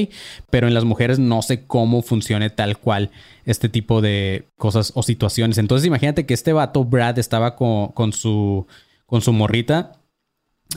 Pero 0.50 0.68
en 0.68 0.74
las 0.74 0.84
mujeres 0.84 1.18
no 1.18 1.42
sé 1.42 1.66
cómo 1.66 2.02
funcione 2.02 2.50
tal 2.50 2.78
cual 2.78 3.10
este 3.44 3.68
tipo 3.68 4.00
de 4.00 4.48
cosas 4.56 4.92
o 4.94 5.02
situaciones. 5.02 5.58
Entonces 5.58 5.86
imagínate 5.86 6.26
que 6.26 6.34
este 6.34 6.52
vato, 6.52 6.84
Brad, 6.84 7.18
estaba 7.18 7.56
con, 7.56 7.88
con 7.88 8.12
su, 8.12 8.66
con 9.06 9.20
su 9.20 9.32
morrita, 9.32 9.92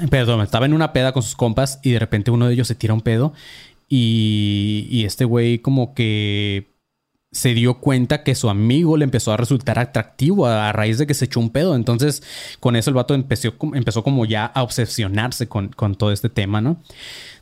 perdón, 0.10 0.42
estaba 0.42 0.66
en 0.66 0.74
una 0.74 0.94
peda 0.94 1.12
con 1.12 1.24
sus 1.24 1.36
compas 1.36 1.80
y 1.84 1.92
de 1.92 2.00
repente 2.00 2.32
uno 2.32 2.48
de 2.48 2.54
ellos 2.54 2.68
se 2.68 2.76
tira 2.76 2.94
un 2.94 3.02
pedo 3.02 3.34
y, 3.90 5.04
este 5.06 5.26
güey 5.26 5.60
como 5.60 5.96
que 5.96 6.78
se 7.32 7.54
dio 7.54 7.80
cuenta 7.80 8.24
que 8.24 8.36
su 8.36 8.50
amigo 8.50 8.98
le 8.98 9.04
empezó 9.04 9.32
a 9.32 9.38
resultar 9.38 9.78
atractivo 9.80 10.48
a, 10.48 10.72
raíz 10.72 10.98
de 10.98 11.08
que 11.08 11.14
se 11.14 11.26
echó 11.26 11.40
un 11.40 11.50
pedo. 11.50 11.76
Entonces, 11.76 12.24
con 12.60 12.76
eso 12.76 12.90
el 12.90 12.96
vato 12.96 13.14
empezó, 13.14 13.54
empezó 13.74 14.04
como 14.04 14.26
ya 14.26 14.46
a 14.46 14.64
obsesionarse 14.64 15.48
con, 15.48 15.72
todo 15.96 16.12
este 16.12 16.30
tema, 16.30 16.62
¿no? 16.62 16.82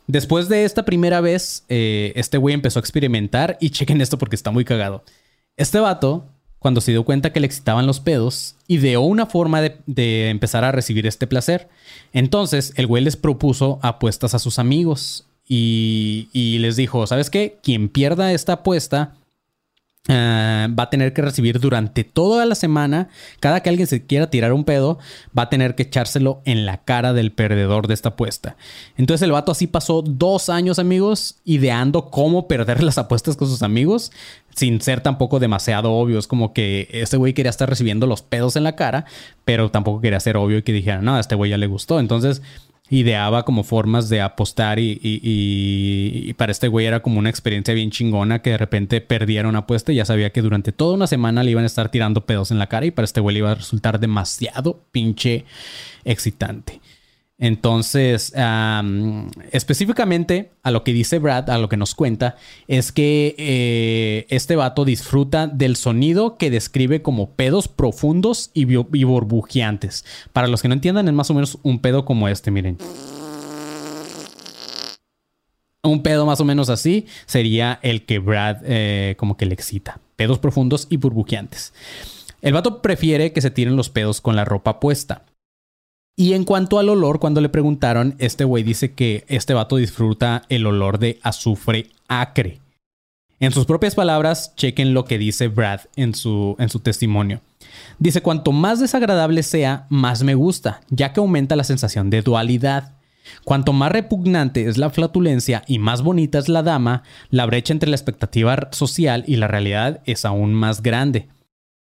Después 0.06 0.48
de 0.48 0.64
esta 0.64 0.84
primera 0.84 1.20
vez, 1.20 1.64
eh, 1.68 2.12
este 2.16 2.38
güey 2.38 2.54
empezó 2.54 2.78
a 2.78 2.80
experimentar 2.80 3.58
y 3.60 3.70
chequen 3.70 4.00
esto 4.00 4.18
porque 4.18 4.36
está 4.36 4.50
muy 4.50 4.64
cagado. 4.64 5.04
Este 5.56 5.80
vato, 5.80 6.26
cuando 6.58 6.80
se 6.80 6.92
dio 6.92 7.04
cuenta 7.04 7.32
que 7.32 7.40
le 7.40 7.46
excitaban 7.46 7.86
los 7.86 8.00
pedos, 8.00 8.56
ideó 8.68 9.02
una 9.02 9.26
forma 9.26 9.60
de 9.60 10.30
empezar 10.30 10.64
a 10.64 10.72
recibir 10.72 11.06
este 11.06 11.26
placer. 11.26 11.68
Entonces, 12.12 12.72
el 12.76 12.86
güey 12.86 13.04
les 13.04 13.16
propuso 13.16 13.78
apuestas 13.82 14.34
a 14.34 14.38
sus 14.38 14.58
amigos 14.58 15.27
y, 15.48 16.58
les 16.60 16.76
dijo, 16.76 17.06
¿sabes 17.06 17.30
qué? 17.30 17.58
Quien 17.62 17.88
pierda 17.88 18.32
esta 18.32 18.54
apuesta 18.54 19.14
eh, 20.06 20.68
va 20.78 20.84
a 20.84 20.90
tener 20.90 21.14
que 21.14 21.22
recibir 21.22 21.58
durante 21.58 22.04
toda 22.04 22.44
la 22.44 22.54
semana, 22.54 23.08
cada 23.40 23.62
que 23.62 23.70
alguien 23.70 23.86
se 23.86 24.06
quiera 24.06 24.28
tirar 24.28 24.52
un 24.52 24.64
pedo, 24.64 24.98
va 25.36 25.44
a 25.44 25.48
tener 25.48 25.74
que 25.74 25.84
echárselo 25.84 26.42
en 26.44 26.66
la 26.66 26.78
cara 26.84 27.14
del 27.14 27.32
perdedor 27.32 27.88
de 27.88 27.94
esta 27.94 28.10
apuesta. 28.10 28.56
Entonces 28.96 29.22
el 29.24 29.32
vato 29.32 29.52
así 29.52 29.66
pasó 29.66 30.02
dos 30.02 30.50
años, 30.50 30.78
amigos, 30.78 31.36
ideando 31.44 32.10
cómo 32.10 32.46
perder 32.46 32.82
las 32.82 32.98
apuestas 32.98 33.36
con 33.36 33.48
sus 33.48 33.62
amigos, 33.62 34.12
sin 34.54 34.82
ser 34.82 35.00
tampoco 35.00 35.40
demasiado 35.40 35.92
obvio. 35.92 36.18
Es 36.18 36.26
como 36.26 36.52
que 36.52 36.88
este 36.92 37.16
güey 37.16 37.32
quería 37.32 37.50
estar 37.50 37.68
recibiendo 37.70 38.06
los 38.06 38.20
pedos 38.20 38.56
en 38.56 38.64
la 38.64 38.76
cara, 38.76 39.06
pero 39.46 39.70
tampoco 39.70 40.00
quería 40.00 40.20
ser 40.20 40.36
obvio 40.36 40.58
y 40.58 40.62
que 40.62 40.72
dijera, 40.72 41.00
no, 41.00 41.16
a 41.16 41.20
este 41.20 41.34
güey 41.34 41.50
ya 41.50 41.58
le 41.58 41.66
gustó. 41.66 42.00
Entonces 42.00 42.42
ideaba 42.90 43.44
como 43.44 43.64
formas 43.64 44.08
de 44.08 44.20
apostar 44.20 44.78
y, 44.78 46.34
para 46.36 46.52
este 46.52 46.68
güey 46.68 46.86
era 46.86 47.00
como 47.00 47.18
una 47.18 47.30
experiencia 47.30 47.74
bien 47.74 47.90
chingona 47.90 48.40
que 48.40 48.50
de 48.50 48.58
repente 48.58 49.00
perdiera 49.00 49.48
una 49.48 49.60
apuesta 49.60 49.92
y 49.92 49.96
ya 49.96 50.04
sabía 50.04 50.30
que 50.30 50.42
durante 50.42 50.72
toda 50.72 50.94
una 50.94 51.06
semana 51.06 51.42
le 51.42 51.50
iban 51.50 51.64
a 51.64 51.66
estar 51.66 51.90
tirando 51.90 52.24
pedos 52.24 52.50
en 52.50 52.58
la 52.58 52.68
cara 52.68 52.86
y 52.86 52.90
para 52.90 53.04
este 53.04 53.20
güey 53.20 53.34
le 53.34 53.40
iba 53.40 53.50
a 53.50 53.56
resultar 53.56 54.00
demasiado 54.00 54.80
pinche 54.90 55.44
excitante. 56.04 56.80
Entonces, 57.40 58.32
específicamente 59.52 60.50
a 60.64 60.72
lo 60.72 60.82
que 60.82 60.92
dice 60.92 61.20
Brad, 61.20 61.50
a 61.50 61.58
lo 61.58 61.68
que 61.68 61.76
nos 61.76 61.94
cuenta, 61.94 62.36
es 62.66 62.90
que 62.90 63.36
eh, 63.38 64.26
este 64.28 64.56
vato 64.56 64.84
disfruta 64.84 65.46
del 65.46 65.76
sonido 65.76 66.36
que 66.36 66.50
describe 66.50 67.00
como 67.00 67.30
pedos 67.30 67.68
profundos 67.68 68.50
y, 68.54 68.64
burbujeantes. 68.64 70.04
Para 70.32 70.48
los 70.48 70.62
que 70.62 70.68
no 70.68 70.74
entiendan, 70.74 71.06
es 71.06 71.14
más 71.14 71.30
o 71.30 71.34
menos 71.34 71.58
un 71.62 71.78
pedo 71.78 72.04
como 72.04 72.28
este, 72.28 72.50
miren. 72.50 72.76
Un 75.84 76.02
pedo 76.02 76.26
más 76.26 76.40
o 76.40 76.44
menos 76.44 76.70
así 76.70 77.06
sería 77.26 77.78
el 77.82 78.04
que 78.04 78.18
Brad 78.18 78.58
eh, 78.64 79.14
como 79.16 79.36
que 79.36 79.46
le 79.46 79.54
excita. 79.54 80.00
Pedos 80.16 80.40
profundos 80.40 80.88
y 80.90 80.96
burbujeantes. 80.96 81.72
El 82.42 82.52
vato 82.52 82.82
prefiere 82.82 83.32
que 83.32 83.40
se 83.40 83.52
tiren 83.52 83.76
los 83.76 83.90
pedos 83.90 84.20
con 84.20 84.34
la 84.34 84.44
ropa 84.44 84.80
puesta. 84.80 85.24
Y 86.20 86.32
en 86.32 86.42
cuanto 86.42 86.80
al 86.80 86.88
olor, 86.88 87.20
cuando 87.20 87.40
le 87.40 87.48
preguntaron, 87.48 88.16
este 88.18 88.42
güey 88.42 88.64
dice 88.64 88.92
que 88.92 89.24
este 89.28 89.54
vato 89.54 89.76
disfruta 89.76 90.42
el 90.48 90.66
olor 90.66 90.98
de 90.98 91.20
azufre 91.22 91.90
acre. 92.08 92.58
En 93.38 93.52
sus 93.52 93.66
propias 93.66 93.94
palabras, 93.94 94.52
chequen 94.56 94.94
lo 94.94 95.04
que 95.04 95.16
dice 95.16 95.46
Brad 95.46 95.82
en 95.94 96.16
su, 96.16 96.56
en 96.58 96.70
su 96.70 96.80
testimonio. 96.80 97.40
Dice, 98.00 98.20
cuanto 98.20 98.50
más 98.50 98.80
desagradable 98.80 99.44
sea, 99.44 99.86
más 99.90 100.24
me 100.24 100.34
gusta, 100.34 100.80
ya 100.90 101.12
que 101.12 101.20
aumenta 101.20 101.54
la 101.54 101.62
sensación 101.62 102.10
de 102.10 102.22
dualidad. 102.22 102.94
Cuanto 103.44 103.72
más 103.72 103.92
repugnante 103.92 104.66
es 104.66 104.76
la 104.76 104.90
flatulencia 104.90 105.62
y 105.68 105.78
más 105.78 106.02
bonita 106.02 106.40
es 106.40 106.48
la 106.48 106.64
dama, 106.64 107.04
la 107.30 107.46
brecha 107.46 107.72
entre 107.72 107.90
la 107.90 107.96
expectativa 107.96 108.70
social 108.72 109.22
y 109.28 109.36
la 109.36 109.46
realidad 109.46 110.00
es 110.04 110.24
aún 110.24 110.52
más 110.52 110.82
grande. 110.82 111.28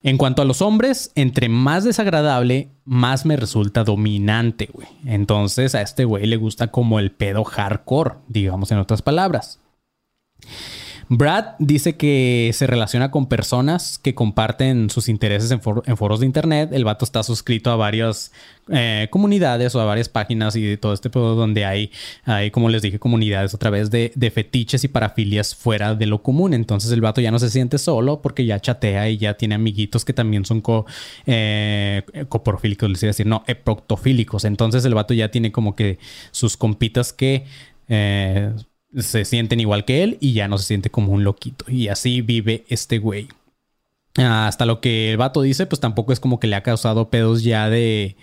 En 0.05 0.19
cuanto 0.19 0.43
a 0.43 0.45
los 0.45 0.63
hombres, 0.63 1.13
entre 1.15 1.49
más 1.49 1.85
desagradable, 1.85 2.71
más 2.85 3.25
me 3.25 3.37
resulta 3.37 3.85
dominante, 3.85 4.69
güey. 4.73 4.89
Entonces 5.07 5.75
a 5.75 5.83
este 5.83 6.05
güey 6.05 6.27
le 6.27 6.37
gusta 6.37 6.69
como 6.69 6.99
el 6.99 7.13
pedo 7.13 7.45
hardcore, 7.45 8.17
digamos 8.27 8.73
en 8.73 8.79
otras 8.79 9.01
palabras. 9.03 9.61
Brad 11.15 11.57
dice 11.59 11.97
que 11.99 12.53
se 12.55 12.67
relaciona 12.67 13.11
con 13.11 13.27
personas 13.27 13.99
que 13.99 14.15
comparten 14.15 14.89
sus 14.89 15.11
intereses 15.11 15.51
en, 15.51 15.61
foros 15.61 16.21
de 16.21 16.27
internet. 16.27 16.71
El 16.73 16.87
vato 16.87 17.05
está 17.05 17.23
suscrito 17.23 17.71
a 17.71 17.77
varias 17.77 18.33
eh, 18.71 19.09
comunidades 19.11 19.75
o 19.75 19.81
a 19.83 19.85
varias 19.85 20.09
páginas 20.09 20.57
y 20.57 20.63
de 20.63 20.79
todo 20.79 20.95
este 20.95 21.11
donde 21.11 21.67
hay, 21.67 21.91
como 22.51 22.71
les 22.71 22.81
dije, 22.81 22.99
comunidades 22.99 23.53
a 23.53 23.59
través 23.59 23.91
de, 23.91 24.33
fetiches 24.35 24.85
y 24.85 24.89
parafilias 24.89 25.55
fuera 25.55 25.95
de 25.95 26.07
lo 26.07 26.23
común. 26.23 26.55
Entonces 26.55 26.91
el 26.93 27.03
vato 27.03 27.21
ya 27.21 27.31
no 27.31 27.39
se 27.39 27.51
siente 27.51 27.77
solo 27.77 28.23
porque 28.23 28.47
ya 28.47 28.59
chatea 28.59 29.11
y 29.11 29.19
ya 29.19 29.35
tiene 29.35 29.55
amiguitos 29.55 30.07
que 30.07 30.15
también 30.15 30.47
son 30.47 30.63
co, 30.63 30.87
eh, 31.27 32.05
coprofílicos, 32.31 32.89
les 32.89 33.03
iba 33.03 33.09
a 33.09 33.13
decir, 33.13 33.27
no, 33.27 33.45
eproctofílicos. 33.47 34.47
Entonces 34.47 34.83
el 34.87 34.95
vato 34.95 35.13
ya 35.13 35.31
tiene 35.31 35.53
como 35.53 35.77
que 35.77 35.99
sus 36.31 36.57
compitas 36.57 37.13
que... 37.13 37.45
Eh, 37.91 38.51
se 38.97 39.25
sienten 39.25 39.61
igual 39.61 39.85
que 39.85 40.03
él 40.03 40.19
y 40.21 40.33
ya 40.33 40.49
no 40.49 40.59
se 40.59 40.67
siente 40.67 40.91
como 40.91 41.13
un 41.13 41.25
loquito. 41.25 41.65
Y 41.69 41.89
así 41.89 42.21
vive 42.21 42.65
este 42.69 42.99
güey. 42.99 43.29
Hasta 44.17 44.67
lo 44.67 44.81
que 44.81 45.11
el 45.11 45.17
vato 45.17 45.43
dice, 45.43 45.67
pues 45.67 45.81
tampoco 45.81 46.13
es 46.13 46.21
como 46.21 46.39
que 46.39 46.47
le 46.47 46.57
ha 46.57 46.63
causado 46.63 47.09
pedos 47.09 47.43
ya 47.43 47.71
de 47.71 48.17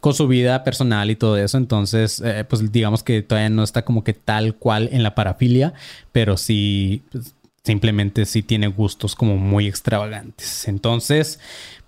con 0.00 0.14
su 0.14 0.26
vida 0.26 0.64
personal 0.64 1.10
y 1.10 1.16
todo 1.16 1.38
eso. 1.38 1.56
Entonces, 1.56 2.20
eh, 2.24 2.44
pues 2.44 2.72
digamos 2.72 3.02
que 3.02 3.22
todavía 3.22 3.50
no 3.50 3.62
está 3.62 3.84
como 3.84 4.04
que 4.04 4.12
tal 4.12 4.56
cual 4.56 4.88
en 4.92 5.02
la 5.02 5.14
parafilia, 5.14 5.74
pero 6.10 6.36
sí, 6.36 7.02
pues, 7.12 7.34
simplemente 7.62 8.26
sí 8.26 8.42
tiene 8.42 8.66
gustos 8.66 9.14
como 9.14 9.36
muy 9.36 9.68
extravagantes. 9.68 10.66
Entonces, 10.66 11.38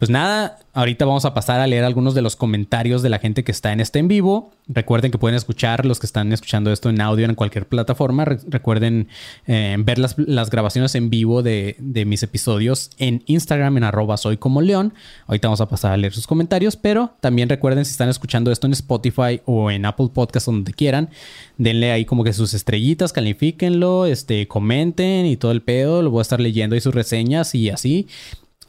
pues 0.04 0.10
nada, 0.10 0.58
ahorita 0.74 1.06
vamos 1.06 1.24
a 1.24 1.32
pasar 1.32 1.60
a 1.60 1.66
leer 1.66 1.82
algunos 1.82 2.14
de 2.14 2.20
los 2.20 2.36
comentarios 2.36 3.00
de 3.00 3.08
la 3.08 3.18
gente 3.18 3.42
que 3.42 3.52
está 3.52 3.72
en 3.72 3.80
este 3.80 4.00
en 4.00 4.06
vivo. 4.06 4.50
Recuerden 4.68 5.10
que 5.10 5.16
pueden 5.16 5.34
escuchar 5.34 5.86
los 5.86 5.98
que 5.98 6.04
están 6.04 6.30
escuchando 6.30 6.70
esto 6.70 6.90
en 6.90 7.00
audio 7.00 7.24
en 7.24 7.34
cualquier 7.34 7.66
plataforma. 7.66 8.26
recuerden 8.26 9.08
eh, 9.46 9.76
ver 9.78 9.98
las, 9.98 10.50
grabaciones 10.50 10.94
en 10.94 11.08
vivo 11.08 11.42
de, 11.42 11.76
mis 12.06 12.22
episodios 12.22 12.90
en 12.98 13.22
Instagram 13.24 13.78
en 13.78 13.84
arroba 13.84 14.18
soy 14.18 14.36
como 14.36 14.60
león. 14.60 14.92
Ahorita 15.26 15.48
vamos 15.48 15.62
a 15.62 15.70
pasar 15.70 15.92
a 15.92 15.96
leer 15.96 16.12
sus 16.12 16.26
comentarios, 16.26 16.76
pero 16.76 17.14
también 17.20 17.48
recuerden 17.48 17.86
si 17.86 17.92
están 17.92 18.10
escuchando 18.10 18.52
esto 18.52 18.66
en 18.66 18.74
Spotify 18.74 19.40
o 19.46 19.70
en 19.70 19.86
Apple 19.86 20.10
Podcast 20.12 20.44
donde 20.48 20.74
quieran, 20.74 21.08
denle 21.56 21.92
ahí 21.92 22.04
como 22.04 22.24
que 22.24 22.34
sus 22.34 22.52
estrellitas, 22.52 23.14
califíquenlo, 23.14 24.04
este, 24.04 24.48
comenten 24.48 25.24
y 25.24 25.38
todo 25.38 25.52
el 25.52 25.62
pedo. 25.62 26.02
Lo 26.02 26.10
voy 26.10 26.18
a 26.18 26.22
estar 26.22 26.40
leyendo 26.40 26.76
y 26.76 26.82
sus 26.82 26.94
reseñas 26.94 27.54
y 27.54 27.70
así. 27.70 28.06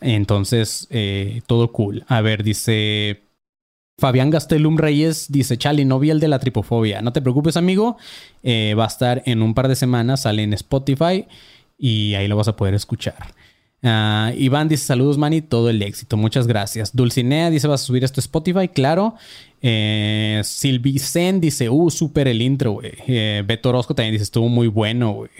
Entonces, 0.06 0.88
eh, 0.92 1.42
todo 1.48 1.72
cool. 1.72 2.06
A 2.08 2.22
ver, 2.22 2.44
dice 2.44 3.24
Fabián 3.98 4.30
Gastelum 4.30 4.78
Reyes, 4.78 5.32
dice 5.32 5.58
Chali, 5.58 5.84
no 5.84 6.00
vi 6.00 6.12
el 6.12 6.20
de 6.20 6.28
la 6.28 6.40
tripofobia. 6.40 7.02
No 7.02 7.12
te 7.12 7.22
preocupes, 7.22 7.58
amigo. 7.58 7.98
Eh, 8.44 8.76
va 8.78 8.84
a 8.84 8.88
estar 8.88 9.24
en 9.26 9.42
un 9.42 9.54
par 9.54 9.68
de 9.68 9.76
semanas, 9.76 10.22
sale 10.22 10.44
en 10.44 10.54
Spotify 10.54 11.26
y 11.78 12.14
ahí 12.14 12.28
lo 12.28 12.38
vas 12.38 12.48
a 12.48 12.56
poder 12.56 12.76
escuchar. 12.76 13.34
Uh, 13.82 14.34
Iván 14.38 14.68
dice 14.68 14.86
saludos, 14.86 15.18
Manny, 15.18 15.42
todo 15.42 15.70
el 15.70 15.82
éxito. 15.82 16.18
Muchas 16.18 16.48
gracias. 16.48 16.96
Dulcinea 16.96 17.50
dice 17.50 17.68
vas 17.68 17.84
a 17.84 17.86
subir 17.86 18.04
esto 18.04 18.20
a 18.20 18.24
Spotify, 18.24 18.68
claro. 18.68 19.16
Eh, 19.62 20.42
Silvicen 20.44 21.40
dice, 21.40 21.70
uh, 21.70 21.90
súper 21.90 22.28
el 22.28 22.42
intro, 22.42 22.74
güey. 22.74 22.94
Eh, 23.08 23.44
Beto 23.46 23.70
Orozco 23.70 23.96
también 23.96 24.14
dice, 24.14 24.24
estuvo 24.24 24.50
muy 24.50 24.68
bueno, 24.68 25.14
güey. 25.14 25.32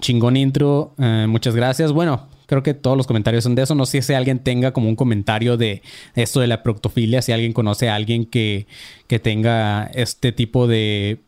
Chingón 0.00 0.36
intro, 0.36 0.94
muchas 1.28 1.54
gracias. 1.54 1.92
Bueno, 1.92 2.26
Creo 2.50 2.64
que 2.64 2.74
todos 2.74 2.96
los 2.96 3.06
comentarios 3.06 3.44
son 3.44 3.54
de 3.54 3.62
eso. 3.62 3.76
No 3.76 3.86
sé 3.86 4.02
si 4.02 4.12
alguien 4.12 4.40
tenga 4.40 4.72
como 4.72 4.88
un 4.88 4.96
comentario 4.96 5.56
de 5.56 5.82
esto 6.16 6.40
de 6.40 6.48
la 6.48 6.64
proctofilia, 6.64 7.22
si 7.22 7.30
alguien 7.30 7.52
conoce 7.52 7.88
a 7.88 7.94
alguien 7.94 8.26
que, 8.26 8.66
que 9.06 9.20
tenga 9.20 9.88
este 9.94 10.32
tipo 10.32 10.66
de 10.66 11.20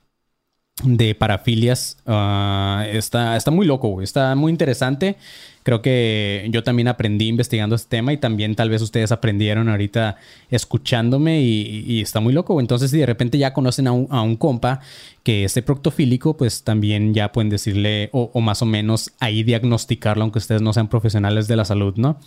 de 0.82 1.14
parafilias. 1.14 1.98
Ah, 2.06 2.84
está, 2.90 3.36
está 3.36 3.50
muy 3.50 3.66
loco, 3.66 4.02
Está 4.02 4.34
muy 4.34 4.50
interesante. 4.50 5.16
Creo 5.64 5.80
que 5.80 6.48
yo 6.50 6.64
también 6.64 6.88
aprendí 6.88 7.28
investigando 7.28 7.76
este 7.76 7.88
tema 7.88 8.12
y 8.12 8.16
también 8.16 8.56
tal 8.56 8.68
vez 8.68 8.82
ustedes 8.82 9.12
aprendieron 9.12 9.68
ahorita 9.68 10.16
escuchándome 10.50 11.40
y, 11.40 12.00
está 12.00 12.18
muy 12.18 12.32
loco. 12.32 12.58
Entonces, 12.58 12.90
si 12.90 12.98
de 12.98 13.06
repente 13.06 13.38
ya 13.38 13.52
conocen 13.52 13.86
a 13.86 13.92
un, 13.92 14.36
compa 14.36 14.80
que 15.22 15.44
es 15.44 15.54
proctofílico, 15.64 16.36
pues 16.36 16.64
también 16.64 17.14
ya 17.14 17.30
pueden 17.30 17.48
decirle 17.48 18.10
o, 18.12 18.40
más 18.40 18.60
o 18.62 18.66
menos 18.66 19.12
ahí 19.20 19.44
diagnosticarlo, 19.44 20.24
aunque 20.24 20.40
ustedes 20.40 20.62
no 20.62 20.72
sean 20.72 20.88
profesionales 20.88 21.46
de 21.46 21.54
la 21.54 21.64
salud, 21.64 21.94
¿no? 21.96 22.18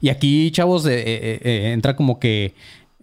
Y 0.00 0.10
aquí, 0.10 0.52
chavos, 0.52 0.86
eh, 0.86 1.00
eh, 1.00 1.40
eh, 1.42 1.72
entra 1.72 1.96
como 1.96 2.20
que 2.20 2.54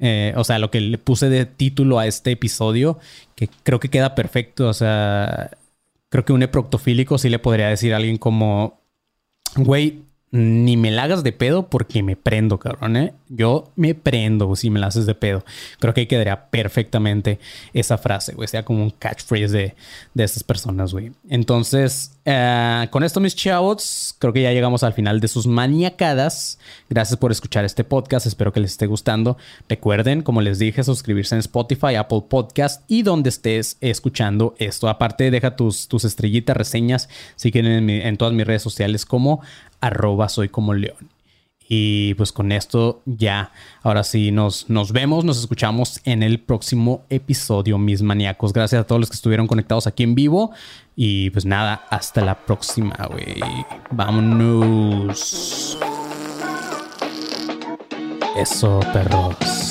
eh, 0.02 0.34
o 0.36 0.44
sea, 0.44 0.58
lo 0.58 0.72
que 0.72 0.82
le 0.82 0.98
puse 0.98 1.30
de 1.30 1.46
título 1.46 2.00
a 2.00 2.08
este 2.08 2.32
episodio, 2.32 2.98
que 3.36 3.50
creo 3.64 3.80
que 3.80 3.90
queda 3.90 4.16
perfecto. 4.16 4.68
O 4.68 4.74
sea, 4.74 5.52
creo 6.10 6.26
que 6.26 6.34
un 6.34 6.42
eproctofílico 6.42 7.20
sí 7.20 7.30
le 7.30 7.40
podría 7.40 7.70
decir 7.70 7.94
a 7.94 7.98
alguien 7.98 8.18
como, 8.18 8.82
güey, 9.56 10.00
ni 10.32 10.76
me 10.76 10.90
la 10.90 11.04
hagas 11.04 11.24
de 11.24 11.34
pedo 11.34 11.70
porque 11.70 12.02
me 12.02 12.16
prendo, 12.16 12.58
cabrón, 12.58 12.98
¿eh? 12.98 13.14
Yo 13.34 13.72
me 13.78 13.96
prendo 13.96 14.54
si 14.58 14.70
me 14.70 14.80
la 14.80 14.88
haces 14.88 15.06
de 15.06 15.16
pedo. 15.16 15.46
Creo 15.80 15.94
que 15.94 16.06
quedaría 16.06 16.50
perfectamente 16.50 17.40
esa 17.74 17.98
frase, 17.98 18.34
güey. 18.34 18.50
Sea 18.50 18.66
como 18.66 18.84
un 18.84 18.90
catchphrase 18.92 19.48
de, 19.48 19.76
de 20.14 20.24
estas 20.24 20.44
personas, 20.44 20.92
güey. 20.92 21.14
Entonces, 21.30 22.18
eh, 22.26 22.88
con 22.92 23.04
esto, 23.06 23.22
mis 23.22 23.34
chavos, 23.34 24.16
creo 24.20 24.34
que 24.34 24.42
ya 24.42 24.52
llegamos 24.52 24.84
al 24.84 24.92
final 24.92 25.22
de 25.22 25.30
sus 25.30 25.48
maniacadas. 25.48 26.60
Gracias 26.90 27.18
por 27.18 27.32
escuchar 27.32 27.64
este 27.64 27.86
podcast. 27.86 28.26
Espero 28.26 28.52
que 28.52 28.60
les 28.60 28.72
esté 28.72 28.86
gustando. 28.86 29.38
Recuerden, 29.70 30.24
como 30.24 30.42
les 30.42 30.60
dije, 30.60 30.84
suscribirse 30.84 31.36
en 31.36 31.40
Spotify, 31.40 31.96
Apple 31.96 32.24
Podcast 32.28 32.84
y 32.90 33.04
donde 33.04 33.30
estés 33.30 33.78
escuchando 33.80 34.56
esto. 34.60 34.90
Aparte, 34.90 35.32
deja 35.32 35.56
tus, 35.56 35.88
tus 35.88 36.04
estrellitas, 36.04 36.58
reseñas, 36.58 37.08
si 37.38 37.50
quieren 37.52 37.90
en, 37.90 37.90
en 37.90 38.18
todas 38.18 38.34
mis 38.34 38.46
redes 38.46 38.62
sociales 38.62 39.06
como 39.06 39.42
arroba 39.80 40.28
soy 40.28 40.50
como 40.50 40.74
león. 40.74 41.21
Y 41.74 42.16
pues 42.16 42.34
con 42.34 42.52
esto 42.52 43.02
ya, 43.06 43.54
ahora 43.82 44.04
sí 44.04 44.32
nos, 44.32 44.70
nos 44.70 44.92
vemos, 44.92 45.24
nos 45.24 45.40
escuchamos 45.40 46.02
en 46.04 46.22
el 46.22 46.42
próximo 46.42 47.06
episodio, 47.10 47.78
mis 47.78 48.02
maníacos. 48.02 48.52
Gracias 48.52 48.82
a 48.82 48.84
todos 48.86 49.00
los 49.00 49.10
que 49.10 49.16
estuvieron 49.16 49.48
conectados 49.48 49.88
aquí 49.88 50.04
en 50.04 50.14
vivo. 50.14 50.52
Y 50.98 51.30
pues 51.30 51.46
nada, 51.46 51.86
hasta 51.90 52.26
la 52.26 52.46
próxima, 52.46 52.94
güey. 53.10 53.40
Vámonos. 53.90 55.78
Eso, 58.36 58.82
perros. 58.92 59.71